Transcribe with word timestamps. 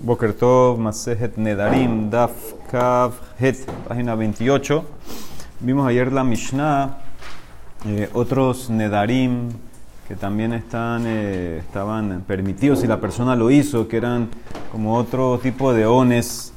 Boker 0.00 0.32
Tov, 0.32 0.78
Masejet 0.78 1.36
Nedarim, 1.36 2.10
Daf 2.10 2.32
Kav 2.70 3.12
Het, 3.38 3.66
página 3.88 4.14
28. 4.14 4.84
Vimos 5.60 5.86
ayer 5.86 6.12
la 6.12 6.24
Mishnah, 6.24 6.98
eh, 7.86 8.08
otros 8.12 8.70
Nedarim 8.70 9.50
que 10.10 10.16
también 10.16 10.52
están, 10.52 11.04
eh, 11.06 11.58
estaban 11.58 12.24
permitidos 12.26 12.80
si 12.80 12.88
la 12.88 13.00
persona 13.00 13.36
lo 13.36 13.48
hizo, 13.48 13.86
que 13.86 13.96
eran 13.96 14.28
como 14.72 14.96
otro 14.96 15.38
tipo 15.38 15.72
de 15.72 15.86
ones. 15.86 16.52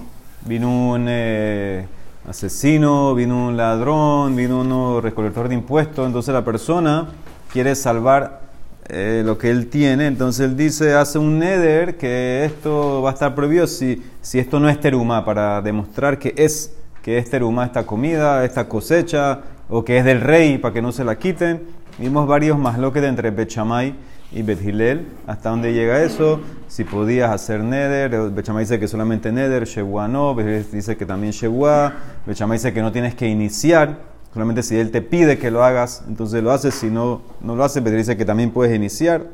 Vino 0.46 0.90
un 0.92 1.06
eh, 1.08 1.86
asesino, 2.28 3.14
vino 3.14 3.50
un 3.50 3.56
ladrón, 3.56 4.36
vino 4.36 4.62
un 4.62 5.04
recolector 5.04 5.50
de 5.50 5.56
impuestos, 5.56 6.08
entonces 6.08 6.34
la 6.34 6.44
persona 6.44 7.10
quiere 7.52 7.76
salvar 7.76 8.43
eh, 8.90 9.24
lo 9.26 9.38
que 9.38 9.50
él 9.50 9.68
tiene, 9.68 10.08
entonces 10.08 10.50
él 10.50 10.58
dice, 10.58 10.94
hace 10.94 11.18
un 11.18 11.40
neder 11.40 11.98
que 11.98 12.44
esto 12.46 13.02
va 13.02 13.12
a 13.12 13.14
estar 13.14 13.34
prohibido 13.34 13.66
si, 13.66 14.04
si 14.22 14.40
esto 14.40 14.60
no 14.60 14.68
es 14.68 14.80
teruma, 14.80 15.24
para 15.24 15.62
demostrar 15.62 16.20
que 16.20 16.34
es, 16.38 16.74
que 17.02 17.18
es 17.18 17.30
teruma 17.30 17.66
esta 17.66 17.86
comida, 17.86 18.44
esta 18.44 18.68
cosecha, 18.68 19.42
o 19.70 19.86
que 19.86 19.98
es 19.98 20.06
del 20.06 20.22
rey, 20.22 20.58
para 20.58 20.74
que 20.74 20.82
no 20.82 20.92
se 20.92 21.04
la 21.04 21.18
quiten. 21.18 21.62
Vimos 21.98 22.28
varios 22.28 22.58
más 22.58 22.78
lo 22.78 22.92
que 22.92 23.06
entre 23.06 23.32
Bechamay 23.32 23.96
y 24.34 24.42
Bethilel, 24.42 25.08
hasta 25.28 25.50
dónde 25.50 25.74
llega 25.74 26.04
eso, 26.04 26.42
si 26.68 26.84
podías 26.84 27.32
hacer 27.32 27.64
neder, 27.64 28.32
Bechamay 28.32 28.64
dice 28.64 28.80
que 28.80 28.88
solamente 28.88 29.32
neder, 29.32 29.66
Shewa 29.66 30.08
no, 30.08 30.36
dice 30.36 30.98
que 30.98 31.06
también 31.06 31.32
Shewa, 31.32 31.94
Bechamay 32.26 32.58
dice 32.58 32.74
que 32.74 32.82
no 32.82 32.92
tienes 32.92 33.14
que 33.14 33.28
iniciar, 33.28 34.13
Solamente 34.34 34.64
si 34.64 34.78
él 34.78 34.90
te 34.90 35.02
pide 35.02 35.38
que 35.38 35.52
lo 35.52 35.64
hagas, 35.64 36.04
entonces 36.08 36.42
lo 36.42 36.52
haces. 36.52 36.74
Si 36.74 36.90
no, 36.90 37.22
no 37.42 37.56
lo 37.56 37.64
haces, 37.64 37.84
Pedro 37.84 37.98
dice 37.98 38.18
que 38.18 38.26
también 38.26 38.50
puedes 38.50 38.76
iniciar. 38.76 39.28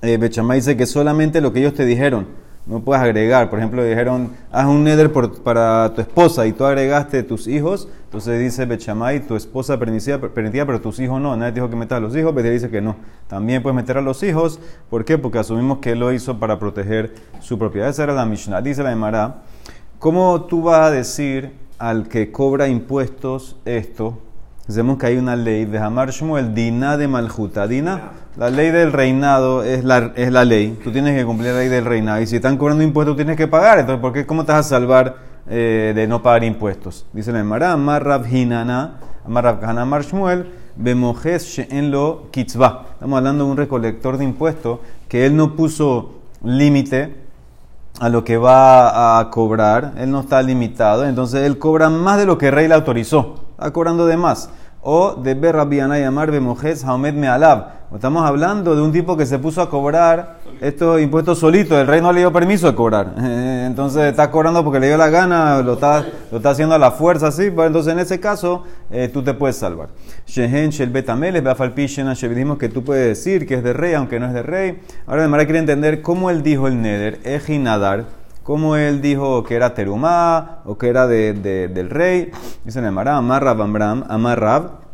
Eh, 0.00 0.18
dice 0.18 0.76
que 0.76 0.86
solamente 0.86 1.40
lo 1.40 1.52
que 1.52 1.60
ellos 1.60 1.74
te 1.74 1.84
dijeron, 1.84 2.26
no 2.66 2.80
puedes 2.80 3.02
agregar. 3.02 3.50
Por 3.50 3.58
ejemplo, 3.58 3.84
dijeron, 3.84 4.30
haz 4.50 4.66
un 4.66 4.84
neder 4.84 5.12
para 5.12 5.92
tu 5.94 6.00
esposa 6.00 6.46
y 6.46 6.52
tú 6.52 6.64
agregaste 6.64 7.22
tus 7.22 7.46
hijos. 7.46 7.88
Entonces 8.04 8.40
dice 8.40 8.64
Bechamay, 8.64 9.20
tu 9.20 9.36
esposa 9.36 9.78
permitida, 9.78 10.18
pero 10.64 10.80
tus 10.80 10.98
hijos 10.98 11.20
no. 11.20 11.36
Nadie 11.36 11.52
dijo 11.52 11.68
que 11.68 11.76
metas 11.76 11.98
a 11.98 12.00
los 12.00 12.16
hijos, 12.16 12.34
Pedro 12.34 12.50
dice 12.50 12.70
que 12.70 12.80
no. 12.80 12.96
También 13.28 13.62
puedes 13.62 13.76
meter 13.76 13.98
a 13.98 14.00
los 14.00 14.22
hijos. 14.22 14.60
¿Por 14.88 15.04
qué? 15.04 15.18
Porque 15.18 15.38
asumimos 15.38 15.78
que 15.78 15.92
él 15.92 16.00
lo 16.00 16.10
hizo 16.12 16.38
para 16.38 16.58
proteger 16.58 17.14
su 17.40 17.58
propiedad. 17.58 17.90
Esa 17.90 18.04
era 18.04 18.14
la 18.14 18.24
Mishnah. 18.24 18.62
Dice 18.62 18.82
la 18.82 18.92
Emara, 18.92 19.42
¿cómo 19.98 20.46
tú 20.46 20.62
vas 20.62 20.86
a 20.86 20.90
decir 20.90 21.65
al 21.78 22.08
que 22.08 22.32
cobra 22.32 22.68
impuestos 22.68 23.56
esto, 23.64 24.18
Sabemos 24.68 24.98
que 24.98 25.06
hay 25.06 25.16
una 25.16 25.36
ley 25.36 25.64
de 25.64 25.78
Hamar 25.78 26.10
el 26.10 26.52
Dina 26.52 26.96
de 26.96 27.06
Maljuta. 27.06 27.68
Dina, 27.68 28.10
la 28.36 28.50
ley 28.50 28.72
del 28.72 28.92
reinado 28.92 29.62
es 29.62 29.84
la, 29.84 30.10
es 30.16 30.32
la 30.32 30.44
ley. 30.44 30.76
Tú 30.82 30.90
tienes 30.90 31.16
que 31.16 31.24
cumplir 31.24 31.52
la 31.52 31.60
ley 31.60 31.68
del 31.68 31.84
reinado. 31.84 32.20
Y 32.20 32.26
si 32.26 32.36
están 32.36 32.58
cobrando 32.58 32.82
impuestos, 32.82 33.14
tienes 33.14 33.36
que 33.36 33.46
pagar. 33.46 33.78
Entonces, 33.78 34.00
¿por 34.00 34.12
qué, 34.12 34.26
¿cómo 34.26 34.44
te 34.44 34.50
vas 34.50 34.66
a 34.66 34.68
salvar 34.68 35.18
eh, 35.48 35.92
de 35.94 36.08
no 36.08 36.20
pagar 36.20 36.42
impuestos? 36.42 37.06
Dice 37.12 37.30
la 37.30 37.38
Emara, 37.38 37.70
Amar 37.70 38.04
Rab 38.04 38.24
Amar 38.24 39.44
Rab 39.44 39.64
Hanamar 39.64 40.02
Shmuel, 40.02 40.50
Bemojes 40.74 41.60
en 41.60 41.92
lo 41.92 42.26
Kitzba. 42.32 42.86
Estamos 42.94 43.18
hablando 43.18 43.44
de 43.44 43.50
un 43.52 43.56
recolector 43.56 44.18
de 44.18 44.24
impuestos 44.24 44.80
que 45.08 45.26
él 45.26 45.36
no 45.36 45.54
puso 45.54 46.22
límite 46.42 47.14
a 47.98 48.08
lo 48.08 48.24
que 48.24 48.36
va 48.36 49.18
a 49.18 49.30
cobrar, 49.30 49.94
él 49.96 50.10
no 50.10 50.20
está 50.20 50.42
limitado, 50.42 51.06
entonces 51.06 51.46
él 51.46 51.58
cobra 51.58 51.88
más 51.88 52.18
de 52.18 52.26
lo 52.26 52.36
que 52.38 52.48
el 52.48 52.52
rey 52.52 52.68
le 52.68 52.74
autorizó, 52.74 53.36
está 53.52 53.72
cobrando 53.72 54.06
de 54.06 54.16
más. 54.16 54.50
O 54.88 55.16
de 55.16 55.34
Berrabiana 55.34 55.98
y 55.98 56.04
Amar 56.04 56.30
Bemojes 56.30 56.84
Haomed 56.84 57.14
Mealab. 57.14 57.66
Estamos 57.92 58.24
hablando 58.24 58.76
de 58.76 58.82
un 58.82 58.92
tipo 58.92 59.16
que 59.16 59.26
se 59.26 59.36
puso 59.36 59.60
a 59.60 59.68
cobrar 59.68 60.36
estos 60.60 61.00
impuestos 61.00 61.40
solitos, 61.40 61.76
el 61.76 61.88
rey 61.88 62.00
no 62.00 62.12
le 62.12 62.20
dio 62.20 62.32
permiso 62.32 62.68
de 62.68 62.76
cobrar. 62.76 63.14
Entonces 63.18 64.04
está 64.04 64.30
cobrando 64.30 64.62
porque 64.62 64.78
le 64.78 64.86
dio 64.86 64.96
la 64.96 65.08
gana, 65.08 65.60
lo 65.60 65.72
está, 65.72 66.06
lo 66.30 66.36
está 66.36 66.50
haciendo 66.50 66.76
a 66.76 66.78
la 66.78 66.92
fuerza, 66.92 67.32
¿sí? 67.32 67.46
Entonces 67.46 67.92
en 67.92 67.98
ese 67.98 68.20
caso 68.20 68.62
eh, 68.88 69.10
tú 69.12 69.24
te 69.24 69.34
puedes 69.34 69.56
salvar. 69.56 69.88
Shehen 70.24 70.70
Shel 70.70 70.90
Betameles, 70.90 71.42
dijimos 71.42 72.56
que 72.56 72.68
tú 72.68 72.84
puedes 72.84 73.08
decir 73.08 73.44
que 73.44 73.54
es 73.54 73.64
de 73.64 73.72
rey, 73.72 73.94
aunque 73.94 74.20
no 74.20 74.26
es 74.26 74.34
de 74.34 74.44
rey. 74.44 74.80
Ahora 75.08 75.22
además 75.22 75.46
quiere 75.46 75.58
entender 75.58 76.00
cómo 76.00 76.30
él 76.30 76.44
dijo 76.44 76.68
el 76.68 76.80
Neder, 76.80 77.18
Ejinadar, 77.24 78.04
cómo 78.46 78.76
él 78.76 79.02
dijo 79.02 79.42
que 79.42 79.56
era 79.56 79.74
Terumá 79.74 80.60
o 80.64 80.78
que 80.78 80.88
era 80.88 81.08
de, 81.08 81.34
del 81.34 81.90
rey. 81.90 82.30
Dice 82.64 82.80
Nemara, 82.80 83.16
Amarrab 83.16 83.60
Amram, 83.60 84.04
Amarrab, 84.08 84.85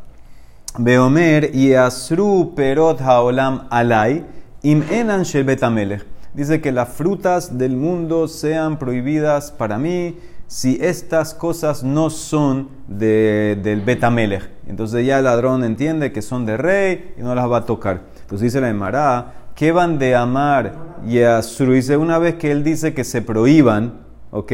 Beomer 0.78 1.54
y 1.54 1.74
Asru 1.74 2.54
Perot 2.54 3.00
Haolam 3.00 3.66
Alay. 3.70 4.24
Im 4.62 4.82
enan 4.90 5.24
shel 5.24 5.44
betamelech. 5.44 6.02
Dice 6.32 6.62
que 6.62 6.72
las 6.72 6.88
frutas 6.88 7.58
del 7.58 7.76
mundo 7.76 8.26
sean 8.26 8.78
prohibidas 8.78 9.52
para 9.52 9.76
mí 9.76 10.16
si 10.46 10.78
estas 10.80 11.34
cosas 11.34 11.82
no 11.82 12.08
son 12.08 12.70
de, 12.88 13.60
del 13.62 13.82
betamelech. 13.82 14.48
Entonces 14.66 15.04
ya 15.04 15.18
el 15.18 15.24
ladrón 15.24 15.62
entiende 15.62 16.10
que 16.10 16.22
son 16.22 16.46
de 16.46 16.56
rey 16.56 17.12
y 17.18 17.22
no 17.22 17.34
las 17.34 17.50
va 17.50 17.58
a 17.58 17.66
tocar. 17.66 18.00
Entonces 18.22 18.46
dice 18.46 18.60
la 18.62 18.70
Emara, 18.70 19.34
¿qué 19.54 19.72
van 19.72 19.98
de 19.98 20.14
amar 20.14 20.72
y 21.06 21.20
asru? 21.20 21.72
Dice 21.72 21.98
una 21.98 22.18
vez 22.18 22.36
que 22.36 22.50
él 22.50 22.64
dice 22.64 22.94
que 22.94 23.04
se 23.04 23.20
prohíban, 23.20 24.00
¿ok? 24.30 24.52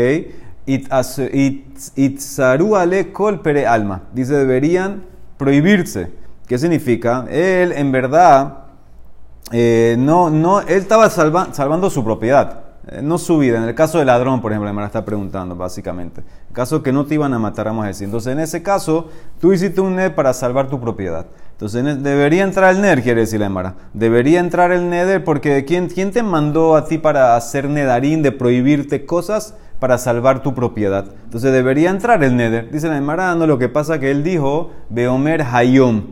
Itzaru 1.97 2.75
ale 2.75 3.13
kol 3.13 3.41
pere 3.41 3.67
alma. 3.69 4.03
Dice 4.13 4.35
deberían 4.35 5.05
prohibirse. 5.39 6.11
¿Qué 6.47 6.59
significa? 6.59 7.27
Él 7.31 7.73
en 7.73 7.93
verdad 7.93 8.69
eh, 9.51 9.97
no, 9.99 10.29
no, 10.29 10.61
él 10.61 10.79
estaba 10.79 11.09
salvando 11.09 11.89
su 11.89 12.05
propiedad, 12.05 12.61
eh, 12.89 13.01
no 13.03 13.17
su 13.19 13.39
vida. 13.39 13.59
En 13.59 13.65
el 13.65 13.75
caso 13.75 13.99
del 13.99 14.09
ladrón, 14.09 14.41
por 14.41 14.53
ejemplo, 14.53 14.73
me 14.73 14.85
está 14.85 15.05
preguntando, 15.05 15.57
básicamente. 15.57 16.23
El 16.49 16.55
caso 16.55 16.83
que 16.83 16.93
no 16.93 17.07
te 17.07 17.15
iban 17.15 17.33
a 17.33 17.39
matar, 17.39 17.67
vamos 17.67 17.85
a 17.85 17.89
decir. 17.89 18.07
Entonces, 18.07 18.33
en 18.33 18.41
ese 18.41 18.63
caso, 18.63 19.09
tú 19.41 19.53
hiciste 19.53 19.81
un 19.81 19.97
NED 19.97 20.15
para 20.15 20.33
salvar 20.35 20.69
tu 20.69 20.81
propiedad. 20.81 21.27
Entonces, 21.53 22.03
debería 22.03 22.45
entrar 22.45 22.75
el 22.75 22.83
NED, 22.83 23.03
quiere 23.03 23.23
decir 23.23 23.41
la 23.41 23.47
Emara. 23.47 23.75
Debería 23.93 24.41
entrar 24.41 24.71
el 24.71 24.89
NED 24.91 25.25
porque 25.25 25.65
¿quién, 25.65 25.89
¿quién 25.89 26.13
te 26.13 26.23
mandó 26.23 26.77
a 26.77 26.85
ti 26.85 26.99
para 26.99 27.35
hacer 27.35 27.69
NEDArín, 27.69 28.23
de 28.23 28.33
prohibirte 28.33 29.07
cosas? 29.07 29.55
Para 29.81 29.99
salvar 29.99 30.43
tu 30.43 30.55
propiedad. 30.55 31.07
Entonces 31.25 31.53
debería 31.53 31.91
entrar 31.91 32.23
el 32.25 32.37
neder. 32.37 32.71
Dice 32.71 32.89
la 32.89 32.97
Emara, 32.97 33.35
no, 33.35 33.47
lo 33.47 33.59
que 33.59 33.69
pasa 33.69 33.99
que 33.99 34.11
él 34.11 34.25
dijo, 34.25 34.71
Beomer 34.89 35.43
Hayom. 35.43 36.03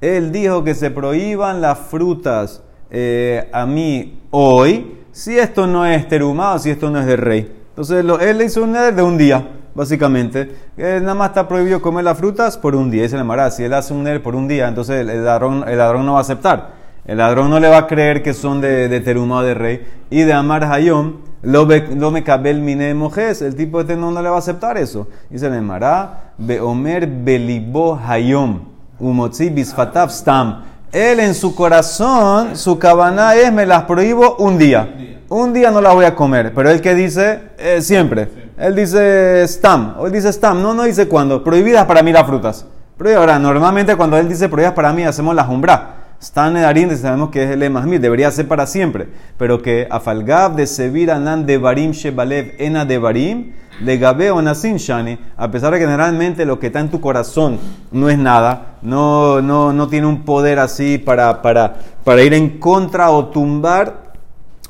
Él 0.00 0.30
dijo 0.30 0.62
que 0.62 0.74
se 0.74 0.90
prohíban 0.90 1.60
las 1.60 1.78
frutas 1.78 2.62
eh, 2.90 3.48
a 3.52 3.66
mí 3.66 4.20
hoy 4.30 4.98
si 5.12 5.36
esto 5.38 5.66
no 5.66 5.84
es 5.84 6.06
terumado, 6.08 6.58
si 6.58 6.70
esto 6.70 6.90
no 6.90 7.00
es 7.00 7.06
de 7.06 7.16
rey. 7.16 7.52
Entonces 7.70 8.04
él 8.20 8.38
le 8.38 8.44
hizo 8.44 8.62
un 8.62 8.72
neder 8.72 8.94
de 8.94 9.02
un 9.02 9.18
día, 9.18 9.48
básicamente. 9.74 10.54
Él 10.76 11.02
nada 11.02 11.14
más 11.14 11.30
está 11.30 11.48
prohibido 11.48 11.82
comer 11.82 12.04
las 12.04 12.16
frutas 12.16 12.56
por 12.56 12.76
un 12.76 12.90
día. 12.90 13.02
Dice 13.02 13.16
la 13.16 13.24
Mara, 13.24 13.50
si 13.50 13.64
él 13.64 13.74
hace 13.74 13.92
un 13.92 14.04
neder 14.04 14.22
por 14.22 14.36
un 14.36 14.46
día, 14.46 14.68
entonces 14.68 15.00
el, 15.00 15.24
ladrón, 15.24 15.64
el 15.66 15.78
ladrón 15.78 16.06
no 16.06 16.12
va 16.12 16.18
a 16.18 16.22
aceptar. 16.22 16.78
El 17.04 17.18
ladrón 17.18 17.50
no 17.50 17.58
le 17.58 17.68
va 17.68 17.78
a 17.78 17.86
creer 17.86 18.22
que 18.22 18.34
son 18.34 18.60
de, 18.60 18.88
de 18.88 19.00
de 19.00 19.54
rey. 19.54 19.86
Y 20.10 20.22
de 20.22 20.32
Amar 20.32 20.64
Hayom, 20.64 21.14
lo 21.42 22.10
me 22.10 22.24
cabel 22.24 22.60
mine 22.60 22.94
mojes. 22.94 23.42
El 23.42 23.54
tipo 23.54 23.80
este 23.80 23.96
no, 23.96 24.10
no 24.10 24.22
le 24.22 24.28
va 24.28 24.36
a 24.36 24.38
aceptar 24.38 24.76
eso. 24.76 25.08
Dice 25.30 25.48
Mara, 25.60 26.32
Beomer 26.38 27.06
belibo 27.06 27.98
Hayom, 28.06 28.60
umotzi 28.98 29.50
bisfatav 29.50 30.10
stam. 30.10 30.64
Él 30.90 31.20
en 31.20 31.34
su 31.34 31.54
corazón, 31.54 32.56
su 32.56 32.78
cabana 32.78 33.34
es, 33.34 33.52
me 33.52 33.66
las 33.66 33.84
prohíbo 33.84 34.36
un 34.36 34.56
día. 34.56 34.94
Un 35.28 35.52
día 35.52 35.70
no 35.70 35.82
las 35.82 35.94
voy 35.94 36.06
a 36.06 36.14
comer. 36.14 36.52
Pero 36.54 36.70
él 36.70 36.80
que 36.80 36.94
dice, 36.94 37.40
eh, 37.58 37.82
siempre. 37.82 38.28
Él 38.56 38.74
dice 38.74 39.46
stam. 39.46 39.96
O 39.98 40.06
él 40.06 40.12
dice 40.12 40.32
stam. 40.32 40.62
No, 40.62 40.72
no 40.72 40.84
dice 40.84 41.06
cuándo. 41.06 41.44
Prohibidas 41.44 41.84
para 41.84 42.02
mí 42.02 42.12
las 42.12 42.26
frutas. 42.26 42.64
Pero 42.96 43.20
ahora, 43.20 43.38
normalmente 43.38 43.94
cuando 43.96 44.16
él 44.16 44.28
dice 44.28 44.48
prohibidas 44.48 44.72
para 44.72 44.92
mí, 44.92 45.04
hacemos 45.04 45.34
la 45.34 45.44
jumbra. 45.44 45.97
Stan 46.20 46.56
Edarim, 46.56 46.96
sabemos 46.96 47.30
que 47.30 47.44
es 47.44 47.50
el 47.50 47.62
Emasmir, 47.62 48.00
debería 48.00 48.30
ser 48.30 48.48
para 48.48 48.66
siempre. 48.66 49.08
Pero 49.36 49.62
que 49.62 49.86
Afalgab 49.90 50.56
de 50.56 50.66
Sevir 50.66 51.10
Anan 51.10 51.46
de 51.46 51.58
Barim 51.58 51.92
Shebalev 51.92 52.54
Ena 52.58 52.84
de 52.84 52.98
Barim 52.98 53.52
le 53.80 54.30
o 54.30 54.42
nasin 54.42 54.76
shani, 54.76 55.18
a 55.36 55.50
pesar 55.50 55.72
de 55.72 55.78
que 55.78 55.84
generalmente 55.84 56.44
lo 56.44 56.58
que 56.58 56.66
está 56.66 56.80
en 56.80 56.90
tu 56.90 57.00
corazón 57.00 57.58
no 57.92 58.10
es 58.10 58.18
nada, 58.18 58.78
no, 58.82 59.40
no, 59.40 59.72
no 59.72 59.88
tiene 59.88 60.06
un 60.06 60.24
poder 60.24 60.58
así 60.58 60.98
para, 60.98 61.42
para, 61.42 61.76
para 62.02 62.22
ir 62.22 62.34
en 62.34 62.58
contra 62.58 63.10
o 63.10 63.26
tumbar 63.26 64.08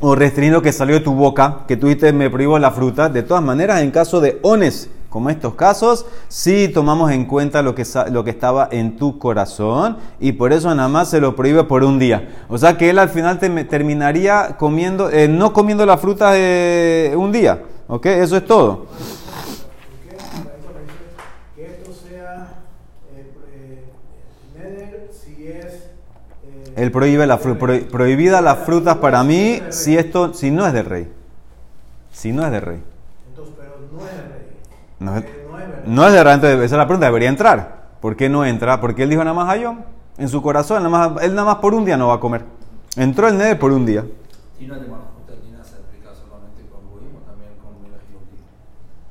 o 0.00 0.14
restringir 0.14 0.52
lo 0.52 0.62
que 0.62 0.72
salió 0.72 0.96
de 0.96 1.00
tu 1.04 1.14
boca, 1.14 1.60
que 1.66 1.76
dices 1.76 2.12
me 2.12 2.30
prohíbo 2.30 2.58
la 2.58 2.70
fruta, 2.70 3.08
de 3.08 3.22
todas 3.22 3.42
maneras, 3.42 3.80
en 3.80 3.90
caso 3.90 4.20
de 4.20 4.38
ones, 4.42 4.90
como 5.08 5.30
estos 5.30 5.54
casos, 5.54 6.06
sí 6.28 6.68
tomamos 6.68 7.10
en 7.12 7.24
cuenta 7.24 7.62
lo 7.62 7.74
que, 7.74 7.84
lo 8.10 8.24
que 8.24 8.30
estaba 8.30 8.68
en 8.70 8.96
tu 8.96 9.18
corazón 9.18 9.96
y 10.20 10.32
por 10.32 10.52
eso 10.52 10.74
nada 10.74 10.88
más 10.88 11.08
se 11.10 11.20
lo 11.20 11.34
prohíbe 11.34 11.64
por 11.64 11.84
un 11.84 11.98
día. 11.98 12.44
O 12.48 12.58
sea 12.58 12.76
que 12.76 12.90
él 12.90 12.98
al 12.98 13.08
final 13.08 13.38
te, 13.38 13.48
terminaría 13.64 14.56
comiendo, 14.58 15.10
eh, 15.10 15.28
no 15.28 15.52
comiendo 15.52 15.86
la 15.86 15.96
fruta 15.96 16.32
de 16.32 17.14
un 17.16 17.32
día. 17.32 17.62
¿Ok? 17.88 18.06
Eso 18.06 18.36
es 18.36 18.44
todo. 18.44 18.86
Él 26.78 26.92
prohíbe 26.92 27.26
la 27.26 27.38
fruta, 27.38 27.66
prohibida 27.90 28.40
las 28.40 28.58
frutas 28.58 28.98
para 28.98 29.24
mí 29.24 29.60
si 29.70 29.96
esto, 29.96 30.32
si 30.32 30.52
no 30.52 30.64
es 30.64 30.72
del 30.72 30.84
rey. 30.84 31.08
Si 32.12 32.30
no 32.30 32.46
es 32.46 32.52
de 32.52 32.60
rey. 32.60 32.82
Entonces, 33.30 33.54
pero 33.58 33.72
no 33.92 34.06
es 34.06 34.12
el 34.12 34.30
rey. 34.30 34.37
No 35.00 35.16
es, 35.16 35.24
no 35.86 36.04
de 36.10 36.54
esa 36.64 36.64
es 36.64 36.72
la 36.72 36.86
pregunta, 36.86 37.06
debería 37.06 37.28
entrar. 37.28 37.88
¿Por 38.00 38.16
qué 38.16 38.28
no 38.28 38.44
entra? 38.44 38.80
Porque 38.80 39.02
él 39.04 39.10
dijo 39.10 39.22
nada 39.24 39.34
más 39.34 39.48
Hayom. 39.48 39.78
En 40.18 40.28
su 40.28 40.42
corazón, 40.42 40.82
nada 40.82 41.08
más, 41.10 41.22
él 41.22 41.34
nada 41.34 41.46
más 41.46 41.56
por 41.56 41.74
un 41.74 41.84
día 41.84 41.96
no 41.96 42.08
va 42.08 42.14
a 42.14 42.20
comer. 42.20 42.44
Entró 42.96 43.28
el 43.28 43.38
Neder 43.38 43.58
por 43.58 43.70
un 43.72 43.86
día. 43.86 44.04
Y 44.60 44.66
no. 44.66 44.74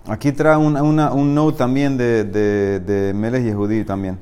Aquí 0.10 0.31
trae 0.31 0.56
una- 0.56 0.84
una- 0.84 1.12
un 1.12 1.36
note 1.36 1.57
también 1.57 1.98
de, 1.98 2.24
de, 2.24 2.80
de 2.80 3.13
Yehudí 3.44 3.84
también. 3.84 4.18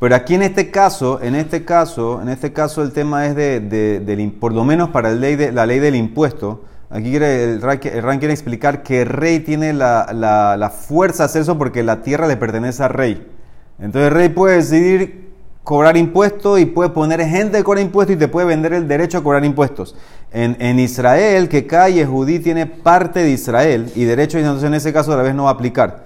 Pero 0.00 0.16
aquí 0.16 0.34
en 0.34 0.42
este 0.42 0.70
caso, 0.72 1.20
en 1.22 1.36
este 1.36 1.64
caso, 1.64 2.20
en 2.20 2.28
este 2.28 2.52
caso 2.52 2.82
el 2.82 2.92
tema 2.92 3.26
es 3.26 3.36
de, 3.36 3.60
de- 3.60 4.34
por 4.40 4.52
lo 4.52 4.64
menos 4.64 4.88
para 4.90 5.10
el 5.10 5.20
ley 5.20 5.36
de, 5.36 5.52
la 5.52 5.64
ley 5.64 5.78
del 5.78 5.94
impuesto. 5.94 6.64
Aquí 6.92 7.16
el 7.16 7.62
Ran 7.62 7.78
quiere 8.18 8.34
explicar 8.34 8.82
que 8.82 9.00
el 9.02 9.08
rey 9.08 9.40
tiene 9.40 9.72
la, 9.72 10.10
la- 10.12 10.56
la 10.58 10.68
fuerza 10.70 11.22
de 11.22 11.26
hacer 11.26 11.42
eso 11.42 11.56
porque 11.56 11.82
la 11.82 12.02
tierra 12.02 12.26
le 12.26 12.36
pertenece 12.36 12.82
al 12.82 12.90
rey. 12.90 13.26
Entonces 13.78 14.08
el 14.08 14.14
rey 14.14 14.28
puede 14.28 14.56
decidir 14.56 15.32
cobrar 15.64 15.96
impuestos 15.96 16.60
y 16.60 16.66
puede 16.66 16.90
poner 16.90 17.24
gente 17.24 17.58
que 17.58 17.64
cobra 17.64 17.80
impuestos 17.80 18.16
y 18.16 18.18
te 18.18 18.28
puede 18.28 18.46
vender 18.46 18.74
el 18.74 18.88
derecho 18.88 19.18
a 19.18 19.22
cobrar 19.22 19.44
impuestos. 19.44 19.96
En, 20.32 20.56
en 20.60 20.78
Israel, 20.78 21.48
que 21.48 21.66
cada 21.66 21.88
Yehudí 21.88 22.40
tiene 22.40 22.66
parte 22.66 23.20
de 23.20 23.30
Israel 23.30 23.90
y 23.94 24.04
derecho, 24.04 24.38
entonces 24.38 24.64
en 24.66 24.74
ese 24.74 24.92
caso 24.92 25.12
a 25.12 25.16
la 25.16 25.22
vez 25.22 25.34
no 25.34 25.44
va 25.44 25.50
a 25.50 25.54
aplicar. 25.54 26.04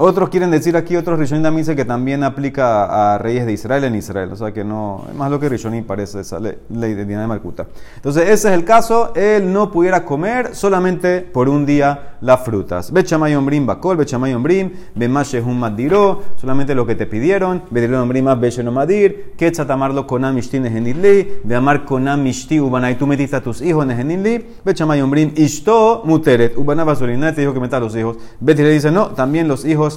Otros 0.00 0.28
quieren 0.28 0.52
decir 0.52 0.76
aquí, 0.76 0.94
otros 0.94 1.18
Rishonim 1.18 1.56
dicen 1.56 1.74
que 1.74 1.84
también 1.84 2.22
aplica 2.22 3.14
a 3.14 3.18
reyes 3.18 3.44
de 3.46 3.52
Israel 3.52 3.82
en 3.82 3.96
Israel. 3.96 4.30
O 4.32 4.36
sea 4.36 4.52
que 4.52 4.62
no, 4.62 5.04
es 5.10 5.16
más 5.16 5.28
lo 5.28 5.40
que 5.40 5.48
Rishonim 5.48 5.82
parece 5.82 6.20
esa 6.20 6.38
ley, 6.38 6.56
ley 6.70 6.94
de 6.94 7.04
Dina 7.04 7.26
de. 7.26 7.66
Entonces 7.96 8.22
ese 8.28 8.48
es 8.48 8.54
el 8.54 8.64
caso, 8.64 9.12
él 9.16 9.52
no 9.52 9.72
pudiera 9.72 10.04
comer 10.04 10.54
solamente 10.54 11.22
por 11.22 11.48
un 11.48 11.66
día 11.66 12.16
las 12.20 12.44
frutas. 12.44 12.92
Bechamay 12.92 13.34
ombrim 13.34 13.66
bakol, 13.66 13.96
bechamay 13.96 14.34
ombrim, 14.34 14.70
bemashe 14.94 15.40
hum 15.40 15.58
madiro, 15.58 16.22
solamente 16.36 16.76
lo 16.76 16.86
que 16.86 16.94
te 16.94 17.06
pidieron, 17.06 17.64
bedilon 17.68 18.02
ombrim 18.02 18.26
más 18.26 18.38
beshe 18.38 18.62
no 18.62 18.70
madir, 18.70 19.32
que 19.36 19.50
chatamarlo 19.50 20.06
konam 20.06 20.36
mishti 20.36 20.60
nehenidli, 20.60 21.40
de 21.42 21.56
amar 21.56 21.84
konam 21.84 22.22
mishti 22.22 22.60
ubanay, 22.60 22.96
tú 22.96 23.08
metiste 23.08 23.34
a 23.34 23.42
tus 23.42 23.60
hijos 23.62 23.84
nehenidli, 23.84 24.46
bechamay 24.64 25.00
ombrim 25.00 25.32
ishto 25.34 26.02
muteret, 26.04 26.56
ubanay 26.56 26.86
basolina, 26.86 27.34
te 27.34 27.40
dijo 27.40 27.52
que 27.52 27.58
metas 27.58 27.78
a 27.78 27.80
los 27.80 27.96
hijos. 27.96 28.16
Betty 28.38 28.62
dice, 28.62 28.92
no, 28.92 29.08
también 29.08 29.48
los 29.48 29.64
hijos 29.64 29.87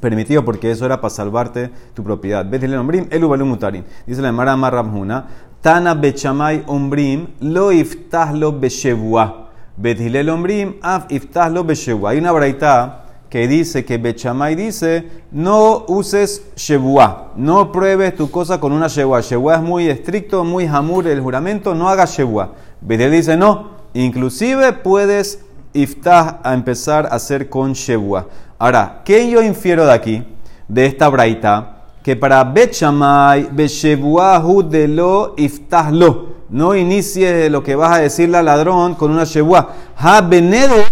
permitido 0.00 0.44
porque 0.44 0.70
eso 0.70 0.86
era 0.86 1.00
para 1.00 1.10
salvarte 1.10 1.70
tu 1.94 2.02
propiedad. 2.02 2.44
Betil 2.44 2.74
ombrim, 2.74 3.08
balu 3.08 3.44
mutarin. 3.44 3.84
Dice 4.06 4.22
la 4.22 4.28
Emara 4.28 4.56
Marramhuna, 4.56 5.26
Tana 5.60 5.94
bechamay 5.94 6.62
ombrim, 6.66 7.28
lo 7.40 7.72
iftahlo 7.72 8.52
beshevua. 8.52 9.48
Betil 9.76 10.28
ombrim, 10.28 10.76
af 10.82 11.06
iftahlo 11.10 11.64
beshevua. 11.64 12.10
Hay 12.10 12.18
una 12.18 12.32
braita 12.32 13.04
que 13.28 13.46
dice 13.46 13.84
que 13.84 13.98
Bechamay 13.98 14.54
dice, 14.54 15.06
no 15.30 15.84
uses 15.86 16.42
Shevua, 16.56 17.32
no 17.36 17.70
pruebes 17.72 18.16
tu 18.16 18.30
cosa 18.30 18.58
con 18.58 18.72
una 18.72 18.88
Shevua. 18.88 19.20
Shevua 19.20 19.56
es 19.56 19.62
muy 19.62 19.88
estricto, 19.88 20.44
muy 20.44 20.66
hamur 20.66 21.06
el 21.06 21.20
juramento, 21.20 21.74
no 21.74 21.88
hagas 21.88 22.16
Shevua. 22.16 22.54
Betel 22.80 23.12
dice, 23.12 23.36
no, 23.36 23.70
inclusive 23.92 24.72
puedes 24.72 25.44
iftah 25.78 26.40
a 26.42 26.54
empezar 26.54 27.06
a 27.06 27.16
hacer 27.16 27.48
con 27.48 27.72
Shevua. 27.72 28.26
Ahora, 28.58 29.02
¿qué 29.04 29.30
yo 29.30 29.42
infiero 29.42 29.86
de 29.86 29.92
aquí, 29.92 30.24
de 30.66 30.86
esta 30.86 31.08
braita? 31.08 31.84
Que 32.02 32.16
para 32.16 32.42
Bechamay, 32.44 33.48
Beshevuahu 33.52 34.68
de 34.68 34.88
lo 34.88 35.34
iftahlo. 35.36 36.38
No 36.50 36.74
inicies 36.74 37.50
lo 37.50 37.62
que 37.62 37.76
vas 37.76 37.96
a 37.96 38.00
decirle 38.00 38.38
al 38.38 38.46
ladrón 38.46 38.94
con 38.94 39.10
una 39.10 39.24
Shevua. 39.24 39.74
Ha 39.96 40.20
beneder 40.22 40.86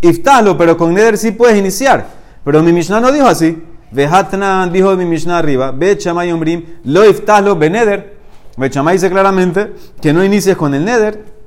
iftahlo, 0.00 0.56
pero 0.56 0.76
con 0.76 0.92
neder 0.92 1.16
sí 1.16 1.32
puedes 1.32 1.56
iniciar. 1.56 2.06
Pero 2.44 2.62
mi 2.62 2.72
Mishnah 2.72 3.00
no 3.00 3.10
dijo 3.10 3.26
así. 3.26 3.62
Vehatnan 3.90 4.72
dijo 4.72 4.94
mi 4.96 5.06
Mishnah 5.06 5.38
arriba. 5.38 5.72
Bechamay 5.72 6.30
ombrim, 6.30 6.62
lo 6.84 7.08
iftahlo 7.08 7.56
beneder. 7.56 8.18
Bechamay 8.56 8.96
dice 8.96 9.10
claramente 9.10 9.72
que 10.00 10.12
no 10.12 10.22
inicies 10.22 10.56
con 10.56 10.74
el 10.74 10.84
neder. 10.84 11.37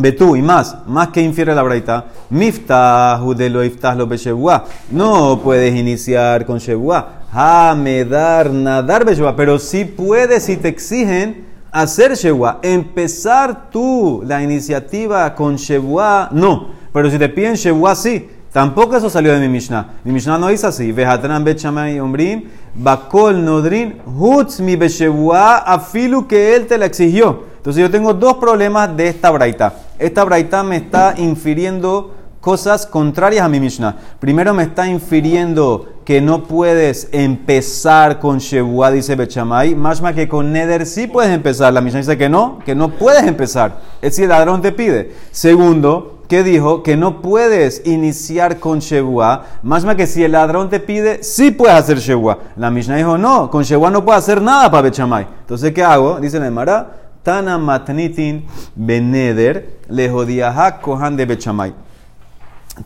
Ve 0.00 0.12
tú 0.12 0.36
y 0.36 0.42
más, 0.42 0.76
más 0.86 1.08
que 1.08 1.20
infiere 1.20 1.54
la 1.54 1.62
braita, 1.62 2.04
miftahu 2.30 3.34
de 3.34 3.50
lo 3.50 3.64
iftahlo 3.64 4.06
beshevua. 4.06 4.64
No 4.90 5.40
puedes 5.42 5.74
iniciar 5.74 6.46
con 6.46 6.58
shevua. 6.58 7.24
Ha 7.32 7.74
medar 7.76 8.50
nadar 8.50 9.04
beshevua, 9.04 9.34
pero 9.34 9.58
sí 9.58 9.84
puedes 9.84 10.44
si 10.44 10.56
te 10.56 10.68
exigen 10.68 11.46
hacer 11.72 12.14
shevua. 12.14 12.60
Empezar 12.62 13.70
tú 13.70 14.22
la 14.24 14.42
iniciativa 14.42 15.34
con 15.34 15.56
shevua, 15.56 16.28
no. 16.30 16.68
Pero 16.92 17.10
si 17.10 17.18
te 17.18 17.28
piden 17.28 17.54
shevua, 17.54 17.94
sí. 17.94 18.30
Tampoco 18.52 18.96
eso 18.96 19.10
salió 19.10 19.32
de 19.32 19.40
mi 19.40 19.48
Mishnah. 19.48 19.94
Mi 20.04 20.12
Mishnah 20.12 20.38
no 20.38 20.48
dice 20.48 20.68
así. 20.68 20.90
Vejatran 20.92 21.44
bechamay 21.44 22.00
ombrim, 22.00 22.44
bakol 22.74 23.44
nodrin, 23.44 23.96
hutz 24.06 24.60
mi 24.60 24.76
beshevua, 24.76 25.58
afilu 25.58 26.26
que 26.26 26.54
él 26.54 26.66
te 26.66 26.78
la 26.78 26.86
exigió. 26.86 27.44
Entonces 27.58 27.82
yo 27.82 27.90
tengo 27.90 28.14
dos 28.14 28.36
problemas 28.36 28.96
de 28.96 29.08
esta 29.08 29.30
braita. 29.30 29.74
Esta 29.98 30.24
braita 30.24 30.62
me 30.62 30.76
está 30.76 31.14
infiriendo 31.16 32.14
cosas 32.40 32.86
contrarias 32.86 33.44
a 33.44 33.48
mi 33.48 33.58
Mishnah. 33.58 33.96
Primero 34.20 34.54
me 34.54 34.62
está 34.62 34.86
infiriendo 34.86 35.88
que 36.04 36.20
no 36.20 36.44
puedes 36.44 37.08
empezar 37.12 38.20
con 38.20 38.38
Shevua, 38.38 38.90
dice 38.92 39.16
Bechamay. 39.16 39.74
Más 39.74 40.00
más 40.00 40.14
que 40.14 40.28
con 40.28 40.52
Neder 40.52 40.86
sí 40.86 41.06
puedes 41.08 41.32
empezar. 41.32 41.72
La 41.72 41.80
Mishnah 41.80 42.00
dice 42.00 42.16
que 42.16 42.28
no, 42.28 42.60
que 42.64 42.74
no 42.74 42.90
puedes 42.90 43.24
empezar. 43.24 43.80
Es 44.00 44.14
si 44.14 44.22
el 44.22 44.28
ladrón 44.28 44.62
te 44.62 44.72
pide. 44.72 45.14
Segundo, 45.32 46.20
que 46.28 46.44
dijo 46.44 46.82
que 46.82 46.96
no 46.96 47.20
puedes 47.20 47.82
iniciar 47.84 48.58
con 48.60 48.78
Shevua. 48.78 49.46
Más 49.62 49.84
más 49.84 49.96
que 49.96 50.06
si 50.06 50.22
el 50.22 50.32
ladrón 50.32 50.68
te 50.70 50.78
pide, 50.78 51.24
sí 51.24 51.50
puedes 51.50 51.74
hacer 51.74 51.98
Shevua. 51.98 52.38
La 52.56 52.70
Mishnah 52.70 52.96
dijo, 52.96 53.18
no, 53.18 53.50
con 53.50 53.64
Shevua 53.64 53.90
no 53.90 54.04
puedes 54.04 54.22
hacer 54.22 54.40
nada 54.40 54.70
para 54.70 54.82
Bechamay. 54.82 55.26
Entonces, 55.40 55.72
¿qué 55.72 55.82
hago? 55.82 56.20
Dice 56.20 56.38
la 56.38 56.46
Emara. 56.46 57.07
Tana 57.22 57.58
matnitin 57.58 58.44
beneder 58.74 59.64
lejodiaha 59.88 60.80
kohan 60.80 61.16
de 61.16 61.26
bechamay. 61.26 61.72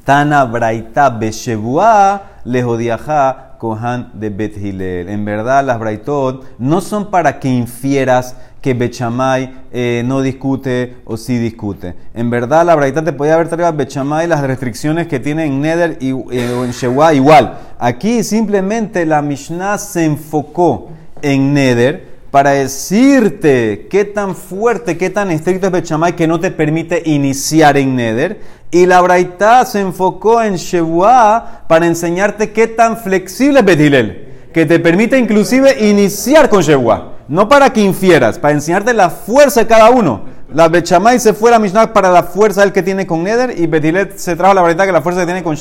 Tana 0.05 0.45
braita 0.47 1.11
beshevua 1.11 2.23
lejodiaha 2.45 3.59
kohan 3.59 4.11
de 4.15 4.31
bet. 4.31 4.57
En 4.57 5.25
verdad, 5.25 5.65
las 5.65 5.79
braitot 5.79 6.45
no 6.59 6.81
son 6.81 7.11
para 7.11 7.39
que 7.39 7.49
infieras 7.49 8.35
que 8.63 8.75
Bechamay 8.75 9.53
eh, 9.73 10.03
no 10.07 10.23
discute 10.23 10.97
o 11.05 11.17
sí 11.17 11.37
discute. 11.37 11.95
En 12.15 12.31
verdad, 12.31 12.65
la 12.65 12.77
braita 12.77 13.03
te 13.05 13.13
podía 13.13 13.35
haber 13.35 13.49
traído 13.49 13.67
a 13.67 13.73
Bechamay 13.73 14.29
las 14.29 14.41
restricciones 14.41 15.09
que 15.09 15.19
tiene 15.19 15.47
en 15.47 15.61
Neder 15.61 15.99
y, 16.01 16.11
eh, 16.11 16.63
en 16.65 16.71
Shevua 16.71 17.13
igual. 17.13 17.59
Aquí 17.79 18.23
simplemente 18.23 19.05
la 19.05 19.21
Mishnah 19.21 19.79
se 19.79 20.05
enfocó 20.05 20.91
en 21.21 21.53
Neder 21.53 22.12
para 22.33 22.53
decirte 22.53 23.89
qué 23.91 24.07
tan 24.07 24.35
fuerte, 24.35 24.97
qué 24.97 25.11
tan 25.11 25.31
estricto 25.31 25.67
es 25.67 25.73
Bechamay 25.73 26.17
que 26.17 26.27
no 26.27 26.41
te 26.41 26.51
permite 26.51 27.03
iniciar 27.05 27.77
en 27.77 27.95
Neder. 27.95 28.41
Y 28.71 28.87
la 28.87 29.03
Braita 29.03 29.67
se 29.67 29.81
enfocó 29.81 30.43
en 30.43 30.57
Shevua 30.57 31.65
para 31.69 31.87
enseñarte 31.87 32.51
qué 32.53 32.69
tan 32.69 32.97
flexible 32.97 33.59
es 33.61 33.67
Betilel, 33.67 34.49
que 34.51 34.65
te 34.65 34.81
permite 34.81 35.19
inclusive 35.19 35.87
iniciar 35.87 36.49
con 36.49 36.63
Shevua. 36.63 37.17
No 37.29 37.51
para 37.51 37.71
que 37.71 37.83
infieras, 37.83 38.39
para 38.39 38.55
enseñarte 38.55 38.95
la 38.95 39.11
fuerza 39.11 39.61
de 39.61 39.67
cada 39.67 39.91
uno. 39.91 40.23
La 40.55 40.69
Bechamay 40.69 41.21
se 41.21 41.35
fue 41.35 41.51
a 41.51 41.53
la 41.53 41.59
Mishnah 41.59 41.93
para 41.93 42.11
la 42.11 42.23
fuerza 42.23 42.63
del 42.63 42.73
que 42.73 42.83
tiene 42.83 43.07
con 43.07 43.23
Neder 43.23 43.59
y 43.59 43.67
Betilet 43.67 44.17
se 44.17 44.37
trajo 44.37 44.55
la 44.55 44.63
Braita 44.63 44.87
que 44.87 44.93
la 44.93 45.03
fuerza 45.03 45.21
que 45.21 45.27
tiene 45.27 45.43
con 45.43 45.55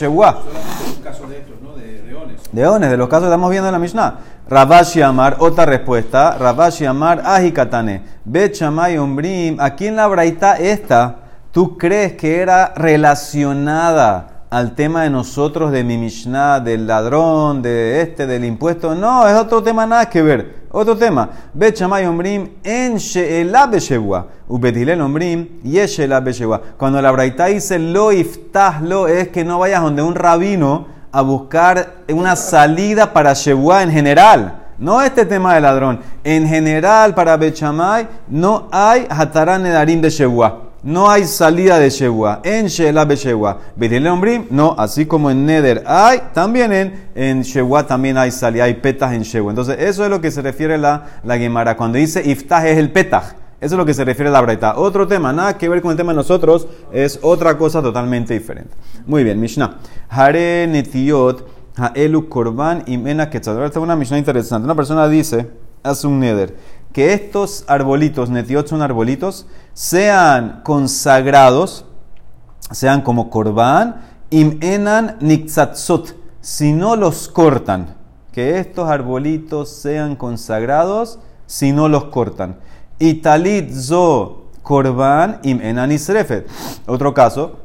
caso 1.04 1.28
de 1.28 1.44
¿no? 1.62 1.76
De 1.76 2.02
leones. 2.08 2.40
Leones, 2.54 2.90
de 2.90 2.96
los 2.96 3.10
casos 3.10 3.24
que 3.24 3.28
estamos 3.28 3.50
viendo 3.50 3.68
en 3.68 3.74
la 3.74 3.80
Mishnah. 3.80 4.20
Rabashi 4.52 5.02
Amar, 5.02 5.38
otra 5.40 5.66
respuesta. 5.66 6.38
Rabashi 6.38 6.86
Amar, 6.86 7.22
Ajikatane. 7.24 8.02
Bet 8.26 8.54
Shamay 8.54 8.98
Ombrim. 8.98 9.58
Aquí 9.62 9.88
en 9.88 9.96
la 9.96 10.08
braita 10.08 10.58
esta, 10.58 11.16
¿tú 11.54 11.78
crees 11.78 12.16
que 12.18 12.42
era 12.42 12.74
relacionada 12.76 14.44
al 14.50 14.76
tema 14.76 15.04
de 15.04 15.10
nosotros, 15.10 15.72
de 15.72 15.86
mi 15.86 15.98
Mishnah, 15.98 16.60
del 16.60 16.86
ladrón, 16.86 17.62
de 17.62 18.02
este, 18.02 18.28
del 18.28 18.44
impuesto? 18.44 18.94
No, 18.94 19.26
es 19.26 19.38
otro 19.38 19.64
tema, 19.64 19.86
nada 19.86 20.10
que 20.10 20.22
ver. 20.22 20.64
Otro 20.70 20.98
tema. 20.98 21.30
Bet 21.54 21.78
Shamay 21.78 22.06
Ombrim 22.06 22.50
en 22.62 22.98
She'ela 22.98 23.68
Beshevua. 23.68 24.28
Ubetilel 24.50 25.00
Ombrim 25.00 25.62
Yeshela 25.64 26.20
Beshevua. 26.20 26.62
Cuando 26.76 27.02
la 27.02 27.10
braita 27.12 27.46
dice 27.46 27.80
lo 27.80 28.12
iftahlo, 28.12 29.08
es 29.08 29.30
que 29.30 29.46
no 29.46 29.60
vayas 29.60 29.82
donde 29.82 30.02
un 30.02 30.14
rabino 30.14 30.88
a 31.12 31.22
buscar 31.22 31.96
una 32.10 32.36
salida 32.36 33.12
para 33.14 33.34
Shevua 33.34 33.84
en 33.84 33.92
general. 33.92 34.58
No 34.78 35.02
este 35.02 35.26
tema 35.26 35.54
de 35.54 35.62
ladrón. 35.62 36.00
En 36.24 36.48
general, 36.48 37.14
para 37.14 37.38
Bechamay, 37.38 38.08
no 38.28 38.68
hay 38.72 39.06
Hatarán 39.10 39.64
Nedarim 39.64 40.02
de 40.02 40.10
Shevua. 40.10 40.72
No 40.84 41.12
hay 41.12 41.26
salida 41.26 41.78
de 41.78 41.92
Shevua. 41.92 42.40
En 42.44 42.66
Shelah. 42.66 43.06
Betilel 43.76 44.08
Ombrim, 44.08 44.48
no. 44.50 44.74
Así 44.76 45.06
como 45.06 45.30
en 45.30 45.46
Neder 45.46 45.84
hay, 45.86 46.22
también 46.34 46.74
en, 46.74 47.10
en 47.14 47.44
Shevua 47.44 47.86
también 47.86 48.18
hay 48.18 48.32
salida. 48.32 48.64
Hay 48.64 48.74
petaj 48.74 49.14
en 49.14 49.22
Shevua. 49.22 49.52
Entonces, 49.52 49.78
eso 49.80 50.04
es 50.04 50.10
lo 50.10 50.20
que 50.20 50.32
se 50.32 50.42
refiere 50.42 50.80
la, 50.80 51.04
la 51.24 51.38
Gemara. 51.38 51.78
Cuando 51.78 52.00
dice 52.00 52.24
Iftah 52.26 52.68
es 52.68 52.80
el 52.80 52.92
petaj. 52.92 53.41
Eso 53.62 53.76
es 53.76 53.78
lo 53.78 53.86
que 53.86 53.94
se 53.94 54.04
refiere 54.04 54.30
a 54.30 54.34
la 54.34 54.42
braita. 54.42 54.76
Otro 54.78 55.08
tema, 55.08 55.32
nada 55.32 55.56
que 55.56 55.70
ver 55.70 55.84
con 55.84 55.92
el 55.92 55.98
tema 55.98 56.14
de 56.14 56.16
nosotros, 56.16 56.68
es 56.92 57.20
otra 57.22 57.60
cosa 57.60 57.80
totalmente 57.80 58.34
diferente. 58.34 58.76
Muy 59.06 59.24
bien, 59.24 59.40
Mishnah. 59.40 59.78
Hare 60.10 60.66
netiot 60.66 61.48
ha'elu 61.78 62.28
korban 62.28 62.84
imena 62.88 63.30
quetzal. 63.30 63.62
Esta 63.64 63.78
es 63.78 63.84
una 63.84 63.96
Mishnah 63.96 64.18
interesante. 64.18 64.66
Una 64.66 64.74
persona 64.74 65.08
dice, 65.08 65.52
hace 65.84 66.08
un 66.08 66.20
neder, 66.20 66.58
que 66.92 67.14
estos 67.14 67.64
arbolitos, 67.68 68.32
netiot 68.32 68.68
son 68.68 68.82
arbolitos, 68.82 69.46
sean 69.74 70.62
consagrados, 70.64 71.86
sean 72.72 73.02
como 73.02 73.30
korban, 73.30 74.02
imenan 74.32 75.18
nikzatzot, 75.20 76.16
si 76.42 76.74
no 76.74 76.96
los 76.96 77.28
cortan. 77.28 77.96
Que 78.32 78.58
estos 78.58 78.90
arbolitos 78.90 79.70
sean 79.70 80.16
consagrados 80.16 81.20
si 81.46 81.74
no 81.74 81.90
los 81.90 82.06
cortan. 82.06 82.58
Y 83.02 83.16
talit 83.16 83.72
zo 83.74 84.52
korban 84.62 85.40
imenan 85.42 85.92
isrefet. 85.92 86.48
Otro 86.86 87.12
caso, 87.12 87.58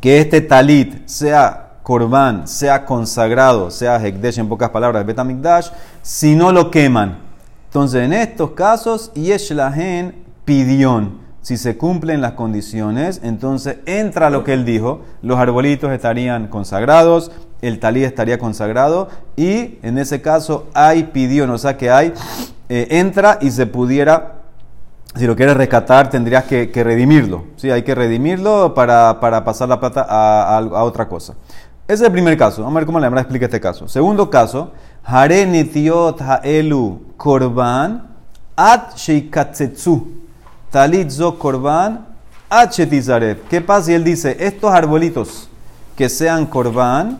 que 0.00 0.18
este 0.18 0.40
talit 0.40 1.06
sea 1.06 1.74
korban, 1.82 2.48
sea 2.48 2.86
consagrado, 2.86 3.70
sea 3.70 4.00
hekdesh 4.00 4.38
en 4.38 4.48
pocas 4.48 4.70
palabras, 4.70 5.04
betamikdash, 5.04 5.68
si 6.00 6.34
no 6.34 6.52
lo 6.52 6.70
queman. 6.70 7.18
Entonces, 7.66 8.02
en 8.02 8.14
estos 8.14 8.52
casos, 8.52 9.12
yesh 9.12 9.50
lahen 9.52 10.24
pidión. 10.46 11.19
Si 11.42 11.56
se 11.56 11.78
cumplen 11.78 12.20
las 12.20 12.32
condiciones, 12.32 13.20
entonces 13.24 13.78
entra 13.86 14.28
lo 14.28 14.44
que 14.44 14.52
él 14.52 14.66
dijo, 14.66 15.00
los 15.22 15.38
arbolitos 15.38 15.90
estarían 15.90 16.48
consagrados, 16.48 17.32
el 17.62 17.78
talí 17.80 18.04
estaría 18.04 18.38
consagrado 18.38 19.08
y 19.36 19.78
en 19.82 19.96
ese 19.96 20.20
caso 20.20 20.66
hay 20.74 21.04
pidión, 21.04 21.50
o 21.50 21.56
sea 21.56 21.78
que 21.78 21.90
hay, 21.90 22.12
eh, 22.68 22.88
entra 22.90 23.38
y 23.40 23.50
se 23.50 23.66
pudiera, 23.66 24.42
si 25.16 25.26
lo 25.26 25.34
quieres 25.34 25.56
rescatar, 25.56 26.10
tendrías 26.10 26.44
que, 26.44 26.70
redimirlo. 26.84 27.44
¿sí? 27.56 27.70
Hay 27.70 27.82
que 27.82 27.94
redimirlo 27.94 28.74
para, 28.74 29.18
pasar 29.18 29.68
la 29.68 29.80
plata 29.80 30.06
a, 30.08 30.60
otra 30.84 31.08
cosa. 31.08 31.34
Ese 31.88 32.02
es 32.04 32.06
el 32.06 32.12
primer 32.12 32.36
caso. 32.36 32.62
Vamos 32.62 32.76
a 32.76 32.80
ver 32.80 32.86
cómo 32.86 33.00
la 33.00 33.06
hembra 33.06 33.22
explica 33.22 33.46
este 33.46 33.60
caso. 33.60 33.88
Segundo 33.88 34.30
caso, 34.30 34.72
Hare 35.02 35.46
nitiot 35.46 36.20
ha'elu 36.20 37.00
korban 37.16 38.06
at 38.56 38.94
sheikatzetsu. 38.94 40.20
Talit 40.70 41.10
zo 41.10 41.36
korban 41.36 42.06
achetizarev. 42.48 43.42
¿Qué 43.48 43.60
pasa 43.60 43.86
si 43.86 43.94
él 43.94 44.04
dice 44.04 44.36
estos 44.38 44.72
arbolitos 44.72 45.48
que 45.96 46.08
sean 46.08 46.46
korban 46.46 47.18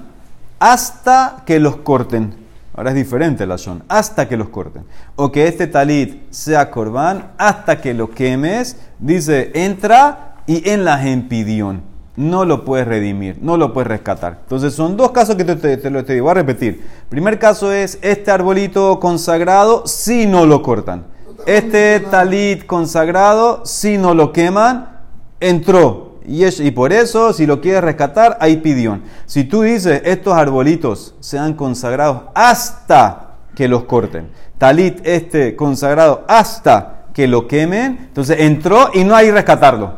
hasta 0.61 1.42
que 1.45 1.59
los 1.59 1.76
corten? 1.76 2.35
Ahora 2.76 2.90
es 2.90 2.97
diferente 2.97 3.47
la 3.47 3.59
son, 3.59 3.83
hasta 3.88 4.28
que 4.28 4.37
los 4.37 4.50
corten. 4.50 4.85
O 5.16 5.33
que 5.33 5.49
este 5.49 5.66
talit 5.66 6.33
sea 6.33 6.71
korban 6.71 7.33
hasta 7.38 7.80
que 7.80 7.92
lo 7.92 8.11
quemes. 8.11 8.76
Dice, 9.00 9.50
entra 9.54 10.37
y 10.47 10.69
en 10.71 10.85
la 10.85 10.99
gempidión. 10.99 11.83
No 12.16 12.45
lo 12.45 12.64
puedes 12.64 12.87
redimir, 12.87 13.38
no 13.40 13.57
lo 13.57 13.73
puedes 13.73 13.88
rescatar. 13.88 14.38
Entonces 14.42 14.75
son 14.75 14.97
dos 14.97 15.11
casos 15.11 15.37
que 15.37 15.45
te, 15.45 15.76
te, 15.76 15.90
lo 15.90 16.04
te 16.04 16.12
digo. 16.12 16.26
Voy 16.26 16.33
a 16.33 16.35
repetir. 16.35 16.87
Primer 17.09 17.38
caso 17.38 17.73
es 17.73 17.99
este 18.02 18.30
arbolito 18.30 19.00
consagrado 19.00 19.87
si 19.87 20.26
no 20.26 20.47
lo 20.47 20.62
cortan. 20.62 21.04
Este 21.47 22.00
talit 22.00 22.66
consagrado, 22.66 23.64
si 23.64 23.99
no 23.99 24.14
lo 24.14 24.32
queman, 24.32 25.00
entró. 25.40 26.18
Y, 26.26 26.70
por 26.70 26.92
eso, 26.92 27.32
si 27.32 27.47
lo 27.47 27.61
quieres 27.61 27.82
rescatar, 27.82 28.37
hay 28.40 28.59
pidión. 28.59 29.02
Si 29.26 29.44
tú 29.44 29.62
dices, 29.62 30.02
estos 30.04 30.35
arbolitos 30.35 31.14
sean 31.18 31.54
consagrados 31.54 32.23
hasta 32.35 33.37
que 33.54 33.66
los 33.66 33.85
corten. 33.85 34.30
Talit 34.59 35.04
este 35.04 35.56
consagrado 35.56 36.25
hasta 36.28 37.06
que 37.14 37.26
lo 37.26 37.49
quemen. 37.49 37.99
Entonces 38.09 38.38
entró 38.40 38.90
y 38.94 39.02
no 39.02 39.16
hay 39.16 39.30
rescatarlo. 39.30 39.94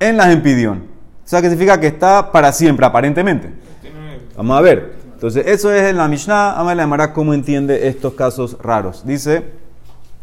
En 0.00 0.16
las 0.16 0.28
empidión. 0.32 0.86
O 1.24 1.28
sea, 1.28 1.42
que 1.42 1.48
significa 1.48 1.78
que 1.78 1.88
está 1.88 2.32
para 2.32 2.52
siempre, 2.52 2.86
aparentemente. 2.86 3.52
Vamos 4.36 4.58
a 4.58 4.60
ver. 4.62 4.96
Entonces, 5.12 5.46
eso 5.46 5.72
es 5.72 5.82
en 5.82 5.96
la 5.96 6.08
Mishnah. 6.08 6.54
Vamos 6.56 6.72
a 6.72 6.96
ver 6.96 7.12
cómo 7.12 7.34
entiende 7.34 7.88
estos 7.88 8.14
casos 8.14 8.56
raros. 8.62 9.04
Dice 9.04 9.44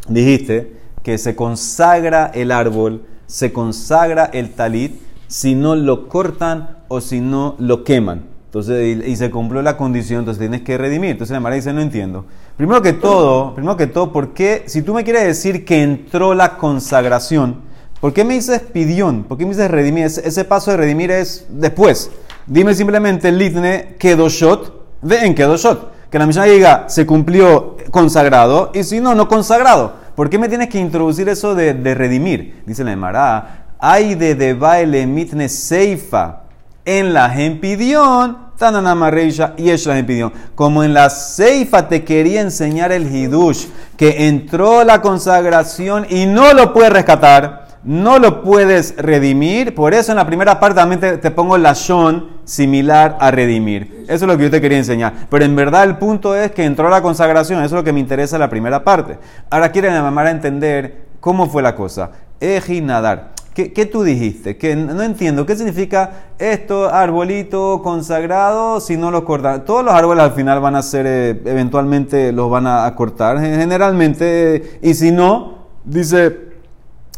dijiste 0.08 0.78
que 1.04 1.18
se 1.18 1.36
consagra 1.36 2.28
el 2.34 2.52
árbol, 2.52 3.04
se 3.28 3.54
consagra 3.54 4.26
el 4.26 4.52
talit 4.52 5.00
si 5.28 5.56
no 5.56 5.76
lo 5.76 6.08
cortan 6.08 6.78
o 6.88 7.02
si 7.02 7.20
no 7.20 7.56
lo 7.60 7.84
queman. 7.84 8.36
Entonces, 8.46 9.06
y, 9.06 9.16
se 9.18 9.30
cumplió 9.30 9.62
la 9.62 9.76
condición, 9.76 10.20
entonces 10.20 10.40
tienes 10.40 10.62
que 10.62 10.78
redimir. 10.78 11.12
Entonces 11.12 11.34
la 11.34 11.42
Mara 11.42 11.56
dice, 11.56 11.74
no 11.74 11.82
entiendo. 11.82 12.26
Primero 12.56 12.82
que 12.82 12.94
todo, 12.94 13.54
primero 13.54 13.76
que 13.76 13.88
todo, 13.88 14.14
¿por 14.14 14.34
qué? 14.34 14.64
Si 14.68 14.82
tú 14.82 14.94
me 14.94 15.04
quieres 15.04 15.24
decir 15.24 15.66
que 15.66 15.84
entró 15.84 16.34
la 16.34 16.58
consagración, 16.58 17.62
¿por 18.00 18.14
qué 18.14 18.24
me 18.24 18.36
dices 18.36 18.62
pidión? 18.62 19.26
¿Por 19.26 19.38
qué 19.38 19.44
me 19.44 19.52
dices 19.52 19.70
redimir? 19.70 20.06
Ese, 20.06 20.46
paso 20.46 20.72
de 20.72 20.78
redimir 20.78 21.12
es 21.12 21.48
después. 21.50 22.10
Dime 22.48 22.74
simplemente 22.74 23.28
el 23.28 23.38
litne, 23.38 23.98
shot, 24.00 24.74
ve 25.02 25.26
en 25.26 25.36
shot 25.36 25.95
que 26.10 26.20
la 26.20 26.26
Mishnah 26.26 26.46
diga 26.46 26.86
se 26.88 27.06
cumplió 27.06 27.78
consagrado 27.92 28.72
y 28.74 28.84
si 28.84 29.00
no, 29.00 29.16
no 29.16 29.28
consagrado. 29.28 29.94
¿Por 30.16 30.30
qué 30.30 30.38
me 30.38 30.48
tienes 30.48 30.70
que 30.70 30.80
introducir 30.80 31.28
eso 31.28 31.56
de, 31.56 31.74
redimir? 31.94 32.64
Dice 32.66 32.84
la 32.84 32.94
Emara, 32.94 33.66
hay 33.80 34.16
de 34.16 34.36
de 34.36 34.54
baile 34.54 35.06
mitne 35.06 35.50
seifa 35.50 36.44
en 36.86 37.14
la 37.14 37.30
gempidión, 37.30 38.38
tananamarreisha 38.58 39.54
y 39.58 39.72
es 39.72 39.86
la 39.86 39.96
gempidión. 39.96 40.32
Como 40.56 40.84
en 40.84 40.94
la 40.94 41.10
seifa 41.10 41.90
te 41.90 42.06
quería 42.06 42.42
enseñar 42.42 42.92
el 42.92 43.14
hidush, 43.14 43.66
que 43.98 44.28
entró 44.28 44.84
la 44.84 45.02
consagración 45.02 46.06
y 46.10 46.26
no 46.26 46.54
lo 46.54 46.74
puede 46.74 46.92
rescatar 46.92 47.65
no 47.86 48.18
lo 48.18 48.42
puedes 48.42 48.96
redimir. 48.98 49.76
Por 49.76 49.94
eso 49.94 50.12
en 50.12 50.18
la 50.18 50.26
primera 50.26 50.60
parte 50.60 50.76
también 50.76 51.00
te, 51.00 51.32
pongo 51.32 51.58
la 51.58 51.74
shon 51.74 52.30
similar 52.44 53.16
a 53.20 53.32
redimir. 53.32 54.06
Eso 54.08 54.26
es 54.26 54.32
lo 54.32 54.38
que 54.38 54.44
yo 54.44 54.52
te 54.52 54.60
quería 54.60 54.80
enseñar. 54.80 55.14
Pero 55.30 55.46
en 55.46 55.56
verdad 55.56 55.84
el 55.84 55.98
punto 55.98 56.36
es 56.36 56.52
que 56.52 56.66
entró 56.66 56.90
la 56.90 57.02
consagración. 57.02 57.60
Eso 57.60 57.76
es 57.76 57.80
lo 57.80 57.84
que 57.84 57.94
me 57.94 58.00
interesa 58.00 58.36
en 58.36 58.42
la 58.42 58.50
primera 58.50 58.84
parte. 58.84 59.18
Ahora 59.50 59.72
quieren 59.72 59.94
llamar 59.94 60.28
a 60.28 60.32
entender 60.32 61.06
cómo 61.20 61.48
fue 61.48 61.62
la 61.62 61.76
cosa. 61.76 62.12
Eji 62.40 62.82
nadar. 62.82 63.36
¿Qué, 63.54 63.86
tú 63.86 64.04
dijiste? 64.04 64.58
Que 64.58 64.76
no 64.76 65.02
entiendo. 65.02 65.46
¿Qué 65.46 65.56
significa 65.56 66.26
esto, 66.40 66.94
arbolito 66.94 67.82
consagrado, 67.82 68.82
si 68.82 68.98
no 68.98 69.12
lo 69.12 69.24
cortan? 69.24 69.64
Todos 69.64 69.86
los 69.86 69.94
árboles 69.94 70.26
al 70.26 70.34
final 70.34 70.60
van 70.60 70.76
a 70.76 70.82
ser, 70.82 71.06
eh, 71.08 71.42
eventualmente 71.46 72.34
los 72.34 72.50
van 72.50 72.68
a 72.68 72.94
cortar. 72.96 73.40
Generalmente, 73.40 74.80
y 74.82 74.94
si 74.94 75.14
no, 75.14 75.70
dice 75.86 76.45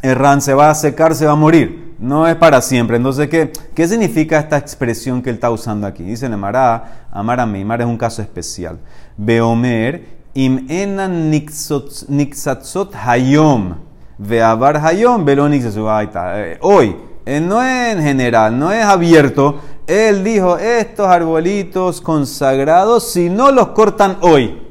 Erran 0.07 0.41
se 0.41 0.53
va 0.53 0.69
a 0.69 0.75
secar, 0.75 1.13
se 1.15 1.25
va 1.25 1.33
a 1.33 1.35
morir. 1.35 1.95
No 1.99 2.27
es 2.27 2.35
para 2.35 2.61
siempre. 2.61 2.97
Entonces, 2.97 3.27
¿qué, 3.27 3.51
qué 3.73 3.87
significa 3.87 4.39
esta 4.39 4.57
expresión 4.57 5.21
que 5.21 5.29
él 5.29 5.35
está 5.35 5.49
usando 5.49 5.87
aquí? 5.87 6.03
Dice 6.03 6.29
Nemara, 6.29 7.07
Amar 7.11 7.39
a 7.39 7.45
Meimar 7.45 7.81
es 7.81 7.87
un 7.87 7.97
caso 7.97 8.21
especial. 8.21 8.79
Beomer, 9.17 10.05
im 10.33 10.65
enan 10.69 11.31
nixatzot 11.31 12.93
hayom. 12.95 13.75
Veabar 14.19 14.77
hayom, 14.77 15.25
eh, 15.27 16.57
Hoy, 16.61 16.95
eh, 17.25 17.39
no 17.39 17.61
es 17.61 17.95
en 17.95 18.01
general, 18.01 18.57
no 18.57 18.71
es 18.71 18.83
abierto. 18.83 19.59
Él 19.85 20.23
dijo, 20.23 20.57
estos 20.57 21.07
arbolitos 21.07 22.01
consagrados, 22.01 23.11
si 23.11 23.29
no 23.29 23.51
los 23.51 23.69
cortan 23.69 24.17
hoy, 24.21 24.61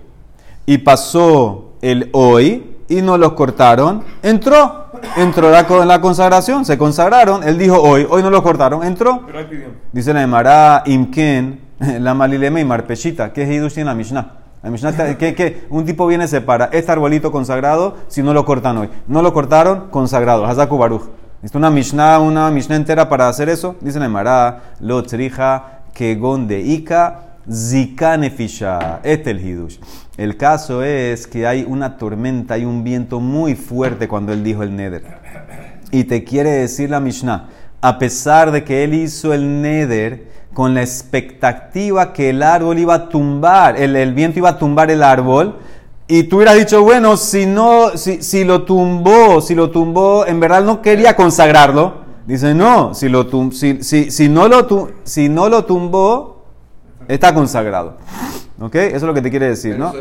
y 0.67 0.79
pasó 0.79 1.73
el 1.81 2.11
hoy, 2.13 2.77
y 2.89 3.03
no 3.03 3.19
los 3.19 3.33
cortaron, 3.33 4.05
entró 4.23 4.86
entró 5.17 5.51
la, 5.51 5.67
la 5.85 6.01
consagración, 6.01 6.65
se 6.65 6.79
consagraron, 6.79 7.43
él 7.43 7.59
dijo 7.59 7.81
hoy, 7.81 8.07
hoy 8.09 8.23
no 8.23 8.31
lo 8.31 8.43
cortaron, 8.43 8.85
entró. 8.85 9.23
Dice 9.93 10.13
la 10.13 10.23
Emara 10.23 10.83
Imken, 10.87 11.61
la 12.01 12.15
Malileme 12.15 12.61
y 12.61 12.65
Marpechita, 12.65 13.33
que 13.33 13.43
es 13.43 13.51
Hidush 13.51 13.79
en 13.79 13.87
la 13.87 13.95
Mishnah. 13.95 14.33
La 14.63 14.71
Mishnah 14.71 15.17
que, 15.17 15.35
que 15.35 15.67
un 15.71 15.85
tipo 15.85 16.07
viene 16.07 16.27
separa 16.27 16.71
este 16.73 16.91
arbolito 16.91 17.31
consagrado 17.31 17.97
si 18.09 18.23
no 18.23 18.35
lo 18.35 18.45
cortan 18.45 18.79
hoy. 18.79 18.89
No 19.07 19.23
lo 19.23 19.33
cortaron, 19.33 19.89
consagrado. 19.91 20.45
Hazaku 20.45 20.77
Baruch. 20.77 21.03
¿Es 21.43 21.55
una 21.55 21.71
Mishnah, 21.71 22.19
una 22.19 22.51
Mishnah 22.51 22.77
entera 22.77 23.09
para 23.09 23.29
hacer 23.29 23.49
eso? 23.49 23.77
Dice 23.81 24.01
la 24.01 24.07
Emara, 24.07 24.73
lo 24.81 25.03
trija 25.05 25.83
que 25.95 26.17
de 26.17 26.61
Ika 26.61 27.26
Zikanefisha. 27.51 29.01
Este 29.03 29.31
es 29.31 29.37
el 29.37 29.47
Hidush. 29.47 29.79
El 30.17 30.37
caso 30.37 30.83
es 30.83 31.27
que 31.27 31.47
hay 31.47 31.65
una 31.69 31.97
tormenta, 31.99 32.55
hay 32.55 32.65
un 32.65 32.83
viento 32.85 33.21
muy 33.21 33.55
fuerte 33.55 34.09
cuando 34.09 34.33
él 34.33 34.43
dijo 34.43 34.63
el 34.63 34.75
Neder. 34.75 35.05
Y 35.91 36.05
te 36.05 36.25
quiere 36.25 36.51
decir 36.51 36.91
la 36.91 37.01
Mishnah, 37.01 37.49
a 37.81 37.99
pesar 37.99 38.51
de 38.51 38.65
que 38.65 38.83
él 38.85 38.95
hizo 38.95 39.33
el 39.33 39.63
Neder 39.63 40.29
con 40.55 40.75
la 40.75 40.81
expectativa 40.81 42.13
que 42.13 42.31
el 42.31 42.43
árbol 42.43 42.79
iba 42.79 42.95
a 42.95 43.09
tumbar, 43.09 43.77
el, 43.77 44.15
viento 44.15 44.39
iba 44.39 44.49
a 44.49 44.59
tumbar 44.59 44.91
el 44.91 45.03
árbol, 45.03 45.59
y 46.09 46.25
tú 46.25 46.37
hubieras 46.37 46.57
dicho, 46.57 46.83
bueno, 46.83 47.17
si, 47.17 47.47
no, 47.47 47.91
si, 47.97 48.23
si 48.23 48.45
lo 48.45 48.63
tumbó, 48.63 49.41
si 49.41 49.55
lo 49.55 49.71
tumbó, 49.71 50.25
en 50.25 50.41
verdad 50.41 50.63
no 50.63 50.81
quería 50.81 51.15
consagrarlo. 51.15 52.07
Dice, 52.27 52.55
no, 52.55 52.95
si, 52.95 53.09
lo 53.09 53.29
si, 53.53 53.83
si, 53.83 54.29
no 54.29 54.49
lo 54.49 54.89
si 55.05 55.29
no 55.29 55.49
lo 55.49 55.65
tumbó, 55.65 56.36
está 57.09 57.35
consagrado. 57.35 57.97
¿Ok? 58.61 58.75
Eso 58.75 58.97
es 58.97 59.03
lo 59.03 59.15
que 59.15 59.23
te 59.23 59.31
quiere 59.31 59.49
decir, 59.49 59.79
¿no? 59.79 59.93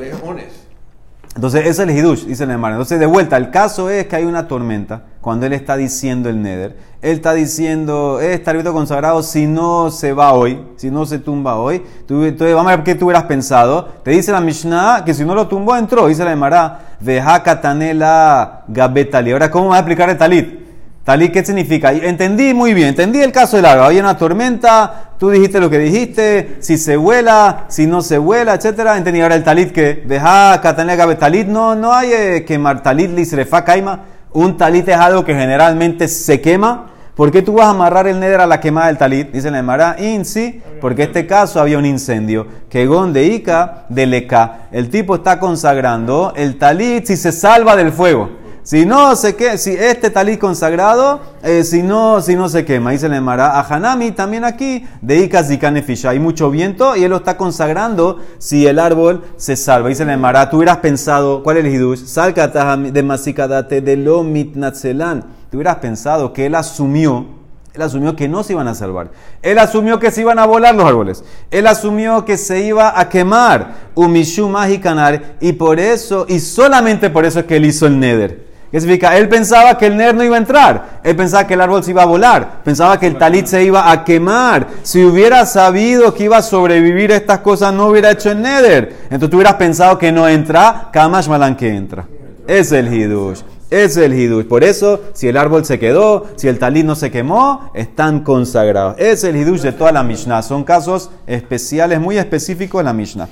Entonces, 1.35 1.61
ese 1.61 1.69
es 1.69 1.79
el 1.79 1.91
hidush, 1.91 2.23
dice 2.25 2.45
el 2.45 2.51
hermano. 2.51 2.75
Entonces, 2.75 2.97
de 2.97 3.05
vuelta, 3.05 3.35
el 3.35 3.51
caso 3.51 3.89
es 3.89 4.07
que 4.07 4.15
hay 4.15 4.23
una 4.23 4.47
tormenta 4.47 5.03
cuando 5.19 5.45
él 5.45 5.51
está 5.51 5.75
diciendo 5.75 6.29
el 6.29 6.41
neder. 6.41 6.77
Él 7.01 7.11
está 7.11 7.33
diciendo, 7.33 8.21
este 8.21 8.49
árbitro 8.49 8.71
consagrado, 8.71 9.21
si 9.21 9.45
no 9.45 9.91
se 9.91 10.13
va 10.13 10.31
hoy, 10.31 10.65
si 10.77 10.89
no 10.89 11.05
se 11.05 11.19
tumba 11.19 11.57
hoy, 11.57 11.83
tú, 12.07 12.23
entonces 12.23 12.55
vamos 12.55 12.71
a 12.71 12.77
ver 12.77 12.85
qué 12.85 12.95
tú 12.95 13.05
hubieras 13.05 13.25
pensado. 13.25 13.85
Te 14.03 14.11
dice 14.11 14.31
la 14.31 14.39
Mishnah 14.39 15.03
que 15.03 15.13
si 15.13 15.25
no 15.25 15.35
lo 15.35 15.49
tumbó, 15.49 15.75
entró. 15.75 16.07
Dice 16.07 16.23
la 16.23 16.31
Emara, 16.31 16.95
veja 17.01 17.43
katanela 17.43 18.63
gabetali. 18.69 19.33
Ahora, 19.33 19.51
¿cómo 19.51 19.69
va 19.69 19.75
a 19.75 19.79
explicar 19.79 20.09
el 20.09 20.17
talit? 20.17 20.64
Talit, 21.05 21.31
¿qué 21.31 21.45
significa? 21.45 21.91
Entendí 21.91 22.55
muy 22.55 22.73
bien, 22.73 22.87
entendí 22.87 23.21
el 23.21 23.31
caso 23.31 23.57
del 23.57 23.67
agua. 23.67 23.85
Había 23.85 24.01
una 24.01 24.17
tormenta, 24.17 25.11
tú 25.19 25.29
dijiste 25.29 25.59
lo 25.59 25.69
que 25.69 25.77
dijiste, 25.77 26.57
si 26.61 26.79
se 26.79 26.97
vuela, 26.97 27.65
si 27.67 27.85
no 27.85 28.01
se 28.01 28.17
vuela, 28.17 28.55
etcétera. 28.55 28.97
Entendí 28.97 29.21
ahora 29.21 29.35
el 29.35 29.43
talit 29.43 29.71
que 29.71 30.03
deja 30.07 30.59
katanela 30.61 30.95
gabe 30.95 31.13
talit. 31.13 31.45
No, 31.45 31.75
no 31.75 31.93
hay 31.93 32.11
eh, 32.11 32.43
quemar 32.43 32.81
talit 32.81 33.11
lisrefa 33.11 33.63
kaima. 33.63 33.99
Un 34.33 34.57
talit 34.57 34.89
es 34.89 34.95
algo 34.95 35.23
que 35.23 35.35
generalmente 35.35 36.07
se 36.07 36.41
quema. 36.41 36.87
¿Por 37.13 37.29
qué 37.29 37.43
tú 37.43 37.53
vas 37.53 37.67
a 37.67 37.69
amarrar 37.69 38.07
el 38.07 38.19
neder 38.19 38.41
a 38.41 38.47
la 38.47 38.59
quemada 38.59 38.87
del 38.87 38.97
talit? 38.97 39.31
Dice 39.31 39.51
la 39.51 39.59
Emara, 39.59 39.97
insi, 39.99 40.59
porque 40.81 41.03
en 41.03 41.09
este 41.09 41.27
caso 41.27 41.61
había 41.61 41.77
un 41.77 41.85
incendio. 41.85 42.47
Que 42.67 42.87
gon 42.87 43.13
de 43.13 43.27
Ica, 43.27 43.85
de 43.89 44.07
Leca. 44.07 44.61
El 44.71 44.89
tipo 44.89 45.13
está 45.13 45.39
consagrando 45.39 46.33
el 46.35 46.57
talit 46.57 47.05
si 47.05 47.15
se 47.15 47.31
salva 47.31 47.75
del 47.75 47.91
fuego. 47.91 48.43
Si 48.65 48.83
no 48.83 49.15
se 49.15 49.35
quema, 49.35 49.57
si 49.57 49.73
este 49.73 50.09
talit 50.09 50.39
consagrado, 50.39 51.21
eh, 51.43 51.63
si, 51.63 51.83
no, 51.83 52.19
si 52.19 52.35
no 52.35 52.49
se 52.49 52.65
quema, 52.65 52.89
dice 52.89 53.07
la 53.07 53.17
Emara, 53.17 53.59
a 53.59 53.61
Hanami 53.61 54.09
también 54.09 54.43
aquí, 54.43 54.83
de 55.03 55.19
Ikas 55.19 55.51
y. 55.51 56.09
Hay 56.09 56.17
mucho 56.17 56.49
viento 56.49 56.95
y 56.95 57.03
él 57.03 57.11
lo 57.11 57.17
está 57.17 57.37
consagrando 57.37 58.17
si 58.39 58.65
el 58.65 58.79
árbol 58.79 59.23
se 59.37 59.55
salva. 59.55 59.89
Dice 59.89 60.03
la 60.03 60.13
Emara, 60.13 60.49
tú 60.49 60.57
hubieras 60.57 60.77
pensado, 60.77 61.43
¿cuál 61.43 61.57
es 61.57 61.65
el 61.65 61.75
hidush? 61.75 62.05
Salca 62.05 62.47
de 62.47 63.03
Masikadate 63.03 63.81
de 63.81 63.97
lo 63.97 64.23
mitnatzelan. 64.23 65.21
Tú 65.51 65.57
hubieras 65.57 65.75
pensado 65.75 66.33
que 66.33 66.47
él 66.47 66.55
asumió 66.55 67.35
él 67.75 67.81
asumió 67.81 68.15
que 68.15 68.29
no 68.29 68.41
se 68.41 68.53
iban 68.53 68.69
a 68.69 68.73
salvar. 68.73 69.11
Él 69.41 69.59
asumió 69.59 69.99
que 69.99 70.09
se 70.09 70.21
iban 70.21 70.39
a 70.39 70.45
volar 70.45 70.73
los 70.73 70.85
árboles. 70.85 71.25
Él 71.51 71.67
asumió 71.67 72.23
que 72.23 72.37
se 72.37 72.61
iba 72.61 72.97
a 72.97 73.09
quemar. 73.09 73.73
Umishu 73.95 74.49
canar 74.81 75.35
Y 75.41 75.53
por 75.53 75.79
eso, 75.79 76.25
y 76.29 76.39
solamente 76.39 77.09
por 77.09 77.25
eso 77.25 77.41
es 77.41 77.45
que 77.45 77.57
él 77.57 77.65
hizo 77.65 77.85
el 77.85 77.99
neder. 77.99 78.44
¿Qué 78.71 78.81
significa? 78.81 79.17
Él 79.17 79.29
pensaba 79.29 79.77
que 79.77 79.87
el 79.87 79.95
ner 79.95 80.15
no 80.15 80.23
iba 80.23 80.35
a 80.35 80.39
entrar. 80.39 80.99
Él 81.03 81.15
pensaba 81.15 81.47
que 81.47 81.53
el 81.53 81.61
árbol 81.61 81.83
se 81.83 81.91
iba 81.91 82.03
a 82.03 82.05
volar. 82.05 82.61
Pensaba 82.63 82.99
que 82.99 83.07
el 83.07 83.17
talit 83.17 83.45
se 83.45 83.63
iba 83.63 83.91
a 83.91 84.03
quemar. 84.03 84.67
Si 84.83 85.03
hubiera 85.03 85.45
sabido 85.45 86.13
que 86.13 86.25
iba 86.25 86.37
a 86.37 86.41
sobrevivir 86.41 87.11
estas 87.11 87.39
cosas, 87.39 87.73
no 87.73 87.87
hubiera 87.87 88.11
hecho 88.11 88.31
el 88.31 88.41
neder. 88.41 88.97
Entonces 89.03 89.29
tú 89.29 89.37
hubieras 89.37 89.55
pensado 89.55 89.97
que 89.97 90.11
no 90.11 90.27
entra, 90.27 90.89
Kamash 90.91 91.27
Malan 91.27 91.55
que 91.55 91.73
entra. 91.73 92.05
Es 92.47 92.71
el 92.71 92.93
hidush. 92.93 93.41
Es 93.69 93.97
el 93.97 94.13
hidush. 94.13 94.45
Por 94.45 94.63
eso, 94.63 95.01
si 95.13 95.27
el 95.27 95.37
árbol 95.37 95.65
se 95.65 95.79
quedó, 95.79 96.25
si 96.35 96.47
el 96.47 96.59
talit 96.59 96.85
no 96.85 96.95
se 96.95 97.11
quemó, 97.11 97.71
están 97.73 98.21
consagrados. 98.21 98.95
Es 98.97 99.23
el 99.23 99.35
hidush 99.35 99.61
de 99.61 99.71
toda 99.71 99.91
la 99.91 100.03
Mishnah. 100.03 100.41
Son 100.41 100.63
casos 100.63 101.11
especiales, 101.27 101.99
muy 101.99 102.17
específicos 102.17 102.79
de 102.79 102.83
la 102.83 102.93
Mishnah 102.93 103.27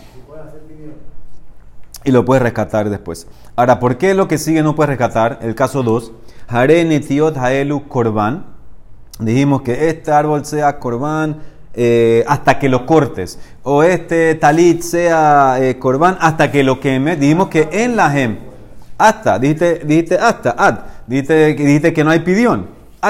y 2.03 2.12
lo 2.12 2.25
puedes 2.25 2.43
rescatar 2.43 2.89
después. 2.89 3.27
Ahora, 3.55 3.79
¿por 3.79 3.98
qué 3.98 4.13
lo 4.13 4.27
que 4.27 4.38
sigue 4.38 4.63
no 4.63 4.75
puedes 4.75 4.89
rescatar? 4.89 5.39
El 5.41 5.55
caso 5.55 5.83
2, 5.83 6.12
Hare 6.48 6.83
Netiot 6.86 7.38
Haelu 7.38 7.88
Korban. 7.88 8.45
Dijimos 9.19 9.62
que 9.62 9.89
este 9.89 10.12
árbol 10.12 10.45
sea 10.45 10.79
Korban 10.79 11.38
eh, 11.74 12.24
hasta 12.27 12.60
que 12.60 12.69
lo 12.69 12.86
cortes. 12.86 13.39
O 13.63 13.83
este 13.83 14.36
talit 14.36 14.81
sea 14.81 15.57
eh, 15.60 15.77
Korban 15.77 16.17
hasta 16.19 16.51
que 16.51 16.63
lo 16.63 16.79
queme. 16.79 17.15
Dijimos 17.15 17.48
que 17.50 17.69
en 17.72 17.95
la 17.95 18.10
gem. 18.12 18.38
Hasta, 18.98 19.39
dijiste, 19.39 19.81
dijiste 19.86 20.15
hasta, 20.15 20.51
ad. 20.51 20.79
Dijiste, 21.07 21.53
dijiste 21.53 21.93
que 21.93 22.03
no 22.03 22.12
hay 22.12 22.19
pidión. 22.19 22.67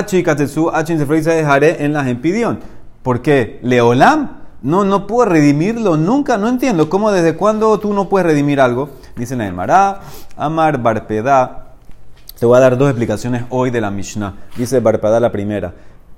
Se 0.07 1.05
dice 1.05 1.45
Hare 1.45 1.83
en 1.83 1.93
la 1.93 2.03
gem 2.03 2.19
pidión. 2.21 2.59
¿Por 3.01 3.21
qué? 3.21 3.59
Leolam. 3.61 4.42
No, 4.63 4.85
no 4.85 5.05
puedo 5.07 5.29
redimirlo 5.29 5.97
nunca. 5.97 6.37
No 6.37 6.47
entiendo 6.47 6.89
cómo 6.89 7.11
desde 7.11 7.35
cuándo 7.35 7.77
tú 7.79 7.93
no 7.93 8.07
puedes 8.07 8.25
redimir 8.25 8.61
algo. 8.61 8.89
Dice 9.15 9.35
el 9.35 9.53
Mará, 9.53 9.99
Amar 10.37 10.81
Barpedá. 10.81 11.75
Te 12.39 12.45
voy 12.45 12.57
a 12.57 12.61
dar 12.61 12.77
dos 12.77 12.89
explicaciones 12.89 13.43
hoy 13.49 13.69
de 13.69 13.81
la 13.81 13.91
Mishnah. 13.91 14.33
Dice 14.57 14.79
Barpedá 14.79 15.19
la 15.19 15.31
primera. 15.31 15.73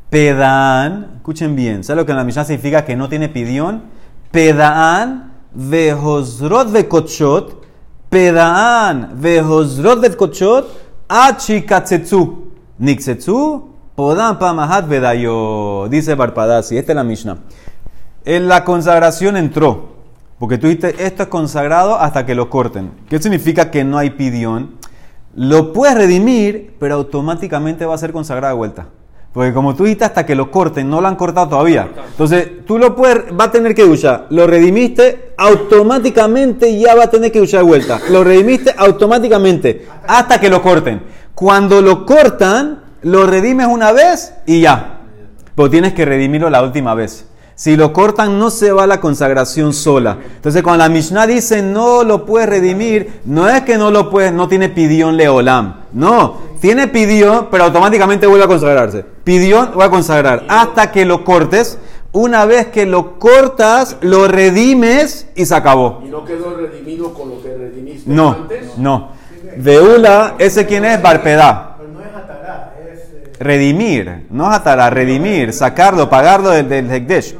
Pedán, 0.09 1.13
escuchen 1.17 1.55
bien, 1.55 1.83
¿sabes 1.83 1.97
lo 1.97 2.05
que 2.05 2.11
en 2.11 2.17
la 2.17 2.23
Mishnah 2.23 2.45
significa 2.45 2.85
que 2.85 2.95
no 2.95 3.09
tiene 3.09 3.27
pidión? 3.27 3.81
Pedán 4.31 5.33
vehosrot 5.51 6.71
vekochot, 6.71 7.65
pedaan 8.09 9.19
vehosrot 9.19 9.99
vekochot, 10.01 10.67
achikatsetsu, 11.09 12.51
niksetsu, 12.77 13.69
podán 13.95 14.37
pamahat 14.37 14.87
vedayo. 14.87 15.87
Dice 15.89 16.13
Barpadasi, 16.13 16.77
esta 16.77 16.91
es 16.91 16.95
la 16.95 17.03
Mishnah. 17.03 17.37
En 18.25 18.47
la 18.47 18.63
consagración 18.63 19.37
entró. 19.37 19.95
Porque 20.39 20.57
tú 20.57 20.67
dijiste, 20.67 21.05
esto 21.05 21.23
es 21.23 21.29
consagrado 21.29 21.95
hasta 21.95 22.25
que 22.25 22.35
lo 22.35 22.49
corten. 22.49 22.91
¿Qué 23.07 23.19
significa 23.19 23.71
que 23.71 23.83
no 23.83 23.97
hay 23.97 24.09
pidión? 24.09 24.75
Lo 25.35 25.71
puedes 25.71 25.95
redimir, 25.95 26.75
pero 26.79 26.95
automáticamente 26.95 27.85
va 27.85 27.95
a 27.95 27.97
ser 27.97 28.11
consagrado 28.11 28.53
de 28.53 28.57
vuelta. 28.57 28.87
Porque 29.31 29.53
como 29.53 29.75
tú 29.75 29.83
dijiste, 29.83 30.05
hasta 30.05 30.25
que 30.25 30.33
lo 30.33 30.49
corten, 30.49 30.89
no 30.89 31.01
lo 31.01 31.07
han 31.07 31.17
cortado 31.17 31.49
todavía. 31.49 31.89
Entonces, 32.09 32.65
tú 32.65 32.77
lo 32.77 32.95
puedes, 32.95 33.25
va 33.37 33.45
a 33.45 33.51
tener 33.51 33.75
que 33.75 33.83
duchar. 33.83 34.27
Lo 34.29 34.47
redimiste, 34.47 35.33
automáticamente 35.37 36.79
ya 36.79 36.95
va 36.95 37.03
a 37.03 37.09
tener 37.09 37.31
que 37.31 37.39
duchar 37.39 37.59
de 37.59 37.67
vuelta. 37.67 37.99
Lo 38.09 38.23
redimiste 38.23 38.73
automáticamente, 38.77 39.87
hasta 40.07 40.39
que 40.39 40.49
lo 40.49 40.61
corten. 40.61 41.03
Cuando 41.33 41.81
lo 41.81 42.05
cortan, 42.05 42.81
lo 43.01 43.27
redimes 43.27 43.67
una 43.67 43.91
vez 43.91 44.33
y 44.45 44.61
ya. 44.61 45.01
Pero 45.53 45.69
tienes 45.69 45.93
que 45.93 46.05
redimirlo 46.05 46.49
la 46.49 46.63
última 46.63 46.95
vez. 46.95 47.27
Si 47.55 47.77
lo 47.77 47.93
cortan, 47.93 48.37
no 48.37 48.49
se 48.49 48.73
va 48.73 48.85
la 48.85 48.99
consagración 48.99 49.71
sola. 49.71 50.17
Entonces, 50.35 50.61
cuando 50.61 50.83
la 50.83 50.89
Mishnah 50.89 51.25
dice 51.25 51.61
no 51.61 52.03
lo 52.03 52.25
puede 52.25 52.47
redimir, 52.47 53.21
no 53.23 53.47
es 53.47 53.61
que 53.61 53.77
no 53.77 53.91
lo 53.91 54.09
puede, 54.09 54.33
no 54.33 54.49
tiene 54.49 54.67
pidión 54.67 55.15
leolam. 55.15 55.85
No, 55.93 56.37
tiene 56.59 56.89
pidión, 56.89 57.47
pero 57.49 57.63
automáticamente 57.63 58.27
vuelve 58.27 58.43
a 58.43 58.49
consagrarse. 58.49 59.05
Pidión, 59.23 59.71
voy 59.73 59.85
a 59.85 59.89
consagrar. 59.89 60.43
Hasta 60.49 60.91
que 60.91 61.05
lo 61.05 61.23
cortes. 61.23 61.79
Una 62.11 62.45
vez 62.45 62.67
que 62.67 62.85
lo 62.85 63.19
cortas, 63.19 63.97
lo 64.01 64.27
redimes 64.27 65.27
y 65.35 65.45
se 65.45 65.55
acabó. 65.55 66.01
¿Y 66.05 66.09
no 66.09 66.23
quedó 66.23 66.55
redimido 66.55 67.13
con 67.13 67.29
lo 67.29 67.41
que 67.41 67.55
redimiste 67.55 68.09
no, 68.09 68.31
antes? 68.31 68.77
No, 68.77 69.09
Veula, 69.57 70.35
ese 70.39 70.65
quién 70.65 70.85
es, 70.85 71.01
Barpedá. 71.01 71.77
No 71.93 71.99
eh, 71.99 73.33
Redimir, 73.37 74.27
no 74.29 74.49
es 74.49 74.55
atará, 74.55 74.89
redimir, 74.89 75.51
sacarlo, 75.51 76.09
pagarlo 76.09 76.51
del, 76.51 76.69
del 76.69 76.89
Hekdesh. 76.89 77.35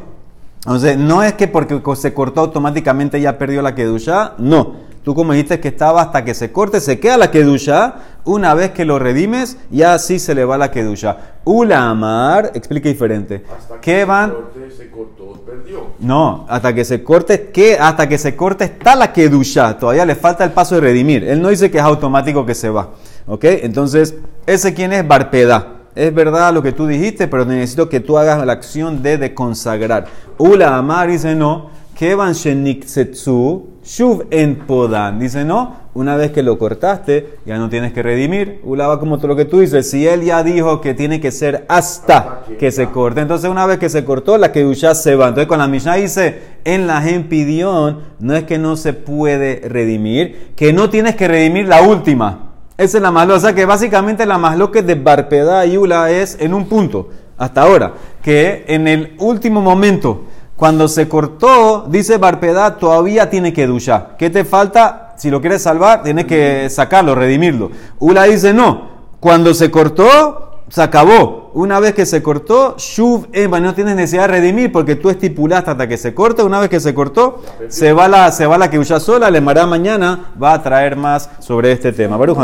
Entonces, 0.66 0.98
no 0.98 1.22
es 1.22 1.34
que 1.34 1.48
porque 1.48 1.80
se 1.96 2.14
cortó 2.16 2.42
automáticamente 2.42 3.22
ya 3.22 3.38
perdió 3.38 3.62
la 3.62 3.76
kedusha, 3.76 4.34
no. 4.40 4.84
Tú 5.04 5.14
como 5.14 5.34
dijiste 5.34 5.60
que 5.60 5.68
estaba 5.68 6.02
hasta 6.02 6.26
que 6.26 6.34
se 6.34 6.52
corte, 6.52 6.80
se 6.80 7.00
queda 7.00 7.18
la 7.18 7.30
kedusha. 7.30 7.98
Una 8.24 8.56
vez 8.56 8.72
que 8.72 8.86
lo 8.86 8.98
redimes, 8.98 9.60
ya 9.70 9.94
así 9.94 10.18
se 10.18 10.34
le 10.34 10.44
va 10.44 10.58
la 10.58 10.72
kedusha. 10.72 11.18
Ula 11.44 11.92
amar, 11.92 12.50
explica 12.56 12.90
diferente. 12.90 13.46
Hasta 13.56 13.76
que 13.76 13.82
¿Qué 13.82 14.00
se 14.00 14.06
van? 14.06 14.32
corte, 14.32 14.72
se 14.76 14.90
cortó, 14.90 15.34
perdió. 15.46 15.84
No, 16.00 16.48
hasta 16.50 16.74
que 16.74 16.84
se 16.84 17.04
corte, 17.04 17.52
¿qué? 17.54 17.78
Hasta 17.80 18.10
que 18.10 18.18
se 18.18 18.36
corte 18.36 18.64
está 18.64 18.96
la 18.96 19.14
kedusha. 19.14 19.78
Todavía 19.78 20.08
le 20.08 20.16
falta 20.16 20.44
el 20.44 20.52
paso 20.54 20.74
de 20.74 20.82
redimir. 20.82 21.24
Él 21.24 21.40
no 21.40 21.50
dice 21.50 21.70
que 21.70 21.78
es 21.78 21.84
automático 21.84 22.44
que 22.44 22.56
se 22.56 22.72
va. 22.72 22.90
¿Ok? 23.28 23.44
Entonces, 23.44 24.16
¿ese 24.48 24.74
quién 24.74 24.92
es? 24.92 25.08
Barpeda. 25.08 25.75
Es 25.96 26.14
verdad 26.14 26.54
lo 26.54 26.62
que 26.62 26.74
tú 26.74 26.88
dijiste, 26.88 27.30
pero 27.30 27.46
necesito 27.46 27.88
que 27.88 28.02
tú 28.02 28.18
hagas 28.18 28.46
la 28.46 28.52
acción 28.52 29.02
de, 29.02 29.34
consagrar. 29.34 30.08
Ula 30.38 30.78
Amar 30.78 31.10
dice 31.10 31.36
no. 31.36 31.74
Kevan 31.98 32.34
Sheniksetsu 32.34 33.76
Shuv 33.82 34.26
en 34.30 34.58
Podan. 34.68 35.20
Dice 35.20 35.46
no. 35.46 35.86
Una 35.94 36.18
vez 36.18 36.32
que 36.32 36.44
lo 36.44 36.60
cortaste, 36.60 37.38
ya 37.46 37.58
no 37.58 37.70
tienes 37.70 37.94
que 37.94 38.04
redimir. 38.04 38.60
Ula 38.66 38.88
va 38.88 39.00
como 39.00 39.16
todo 39.16 39.30
lo 39.30 39.36
que 39.38 39.46
tú 39.46 39.62
dices. 39.62 39.90
Si 39.90 40.06
él 40.06 40.24
ya 40.24 40.44
dijo 40.44 40.82
que 40.82 40.94
tiene 40.94 41.22
que 41.22 41.32
ser 41.32 41.64
hasta 41.70 42.42
que 42.60 42.70
se 42.74 42.88
corte, 42.88 43.22
entonces 43.22 43.50
una 43.50 43.66
vez 43.66 43.78
que 43.78 43.88
se 43.88 44.04
cortó, 44.04 44.38
la 44.38 44.52
Kedusha 44.52 44.94
se 44.94 45.16
va. 45.16 45.30
Entonces 45.30 45.48
con 45.48 45.60
la 45.60 45.70
Mishnah 45.70 45.96
dice 45.96 46.42
en 46.66 46.88
la 46.88 47.02
Gempidión, 47.02 48.02
no 48.20 48.36
es 48.36 48.44
que 48.44 48.58
no 48.58 48.76
se 48.76 48.92
puede 48.92 49.62
redimir, 49.70 50.52
que 50.58 50.74
no 50.74 50.90
tienes 50.90 51.16
que 51.16 51.30
redimir 51.30 51.70
la 51.70 51.82
última. 51.82 52.45
Esa 52.78 52.98
es 52.98 53.02
la 53.02 53.12
más 53.12 53.30
O 53.30 53.40
sea 53.40 53.56
que 53.56 53.66
básicamente 53.66 54.26
la 54.26 54.38
más 54.38 54.58
que 54.70 54.82
de 54.82 54.96
Barpedá 54.96 55.66
y 55.66 55.78
Ula 55.78 56.12
es 56.12 56.38
en 56.40 56.54
un 56.54 56.68
punto, 56.68 57.10
hasta 57.38 57.62
ahora, 57.62 57.94
que 58.22 58.66
en 58.68 58.88
el 58.88 59.16
último 59.20 59.62
momento, 59.62 60.26
cuando 60.56 60.88
se 60.88 61.08
cortó, 61.08 61.86
dice 61.90 62.18
Barpedá, 62.18 62.78
todavía 62.78 63.30
tiene 63.30 63.54
que 63.54 63.68
duchar. 63.68 64.16
¿Qué 64.18 64.30
te 64.30 64.44
falta? 64.44 65.14
Si 65.18 65.30
lo 65.30 65.40
quieres 65.40 65.62
salvar, 65.62 66.04
tienes 66.04 66.26
que 66.26 66.70
sacarlo, 66.70 67.16
redimirlo. 67.16 67.72
Ula 68.00 68.24
dice 68.24 68.54
no. 68.54 68.96
Cuando 69.20 69.54
se 69.54 69.72
cortó, 69.72 70.45
se 70.70 70.82
acabó. 70.82 71.52
Una 71.54 71.80
vez 71.80 71.94
que 71.94 72.06
se 72.06 72.22
cortó, 72.22 72.76
Shuv 72.78 73.28
Ema, 73.32 73.60
no 73.60 73.74
tienes 73.74 73.96
necesidad 73.96 74.24
de 74.24 74.40
redimir 74.40 74.72
porque 74.72 74.96
tú 74.96 75.10
estipulaste 75.10 75.72
hasta 75.72 75.88
que 75.88 75.98
se 75.98 76.14
corte. 76.14 76.44
Una 76.44 76.60
vez 76.60 76.70
que 76.70 76.80
se 76.80 76.94
cortó, 76.94 77.42
se 77.70 77.94
va 77.94 78.08
la, 78.08 78.32
se 78.32 78.46
va 78.46 78.58
la 78.58 78.70
que 78.70 78.84
ya 78.84 79.00
sola. 79.00 79.32
Le 79.32 79.40
mará 79.40 79.66
mañana 79.66 80.32
va 80.42 80.54
a 80.54 80.62
traer 80.62 80.96
más 80.96 81.30
sobre 81.40 81.72
este 81.72 81.94
tema. 81.94 82.18
Baruch. 82.18 82.38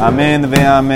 Amén, 0.00 0.50
ve 0.50 0.66
amén. 0.66 0.88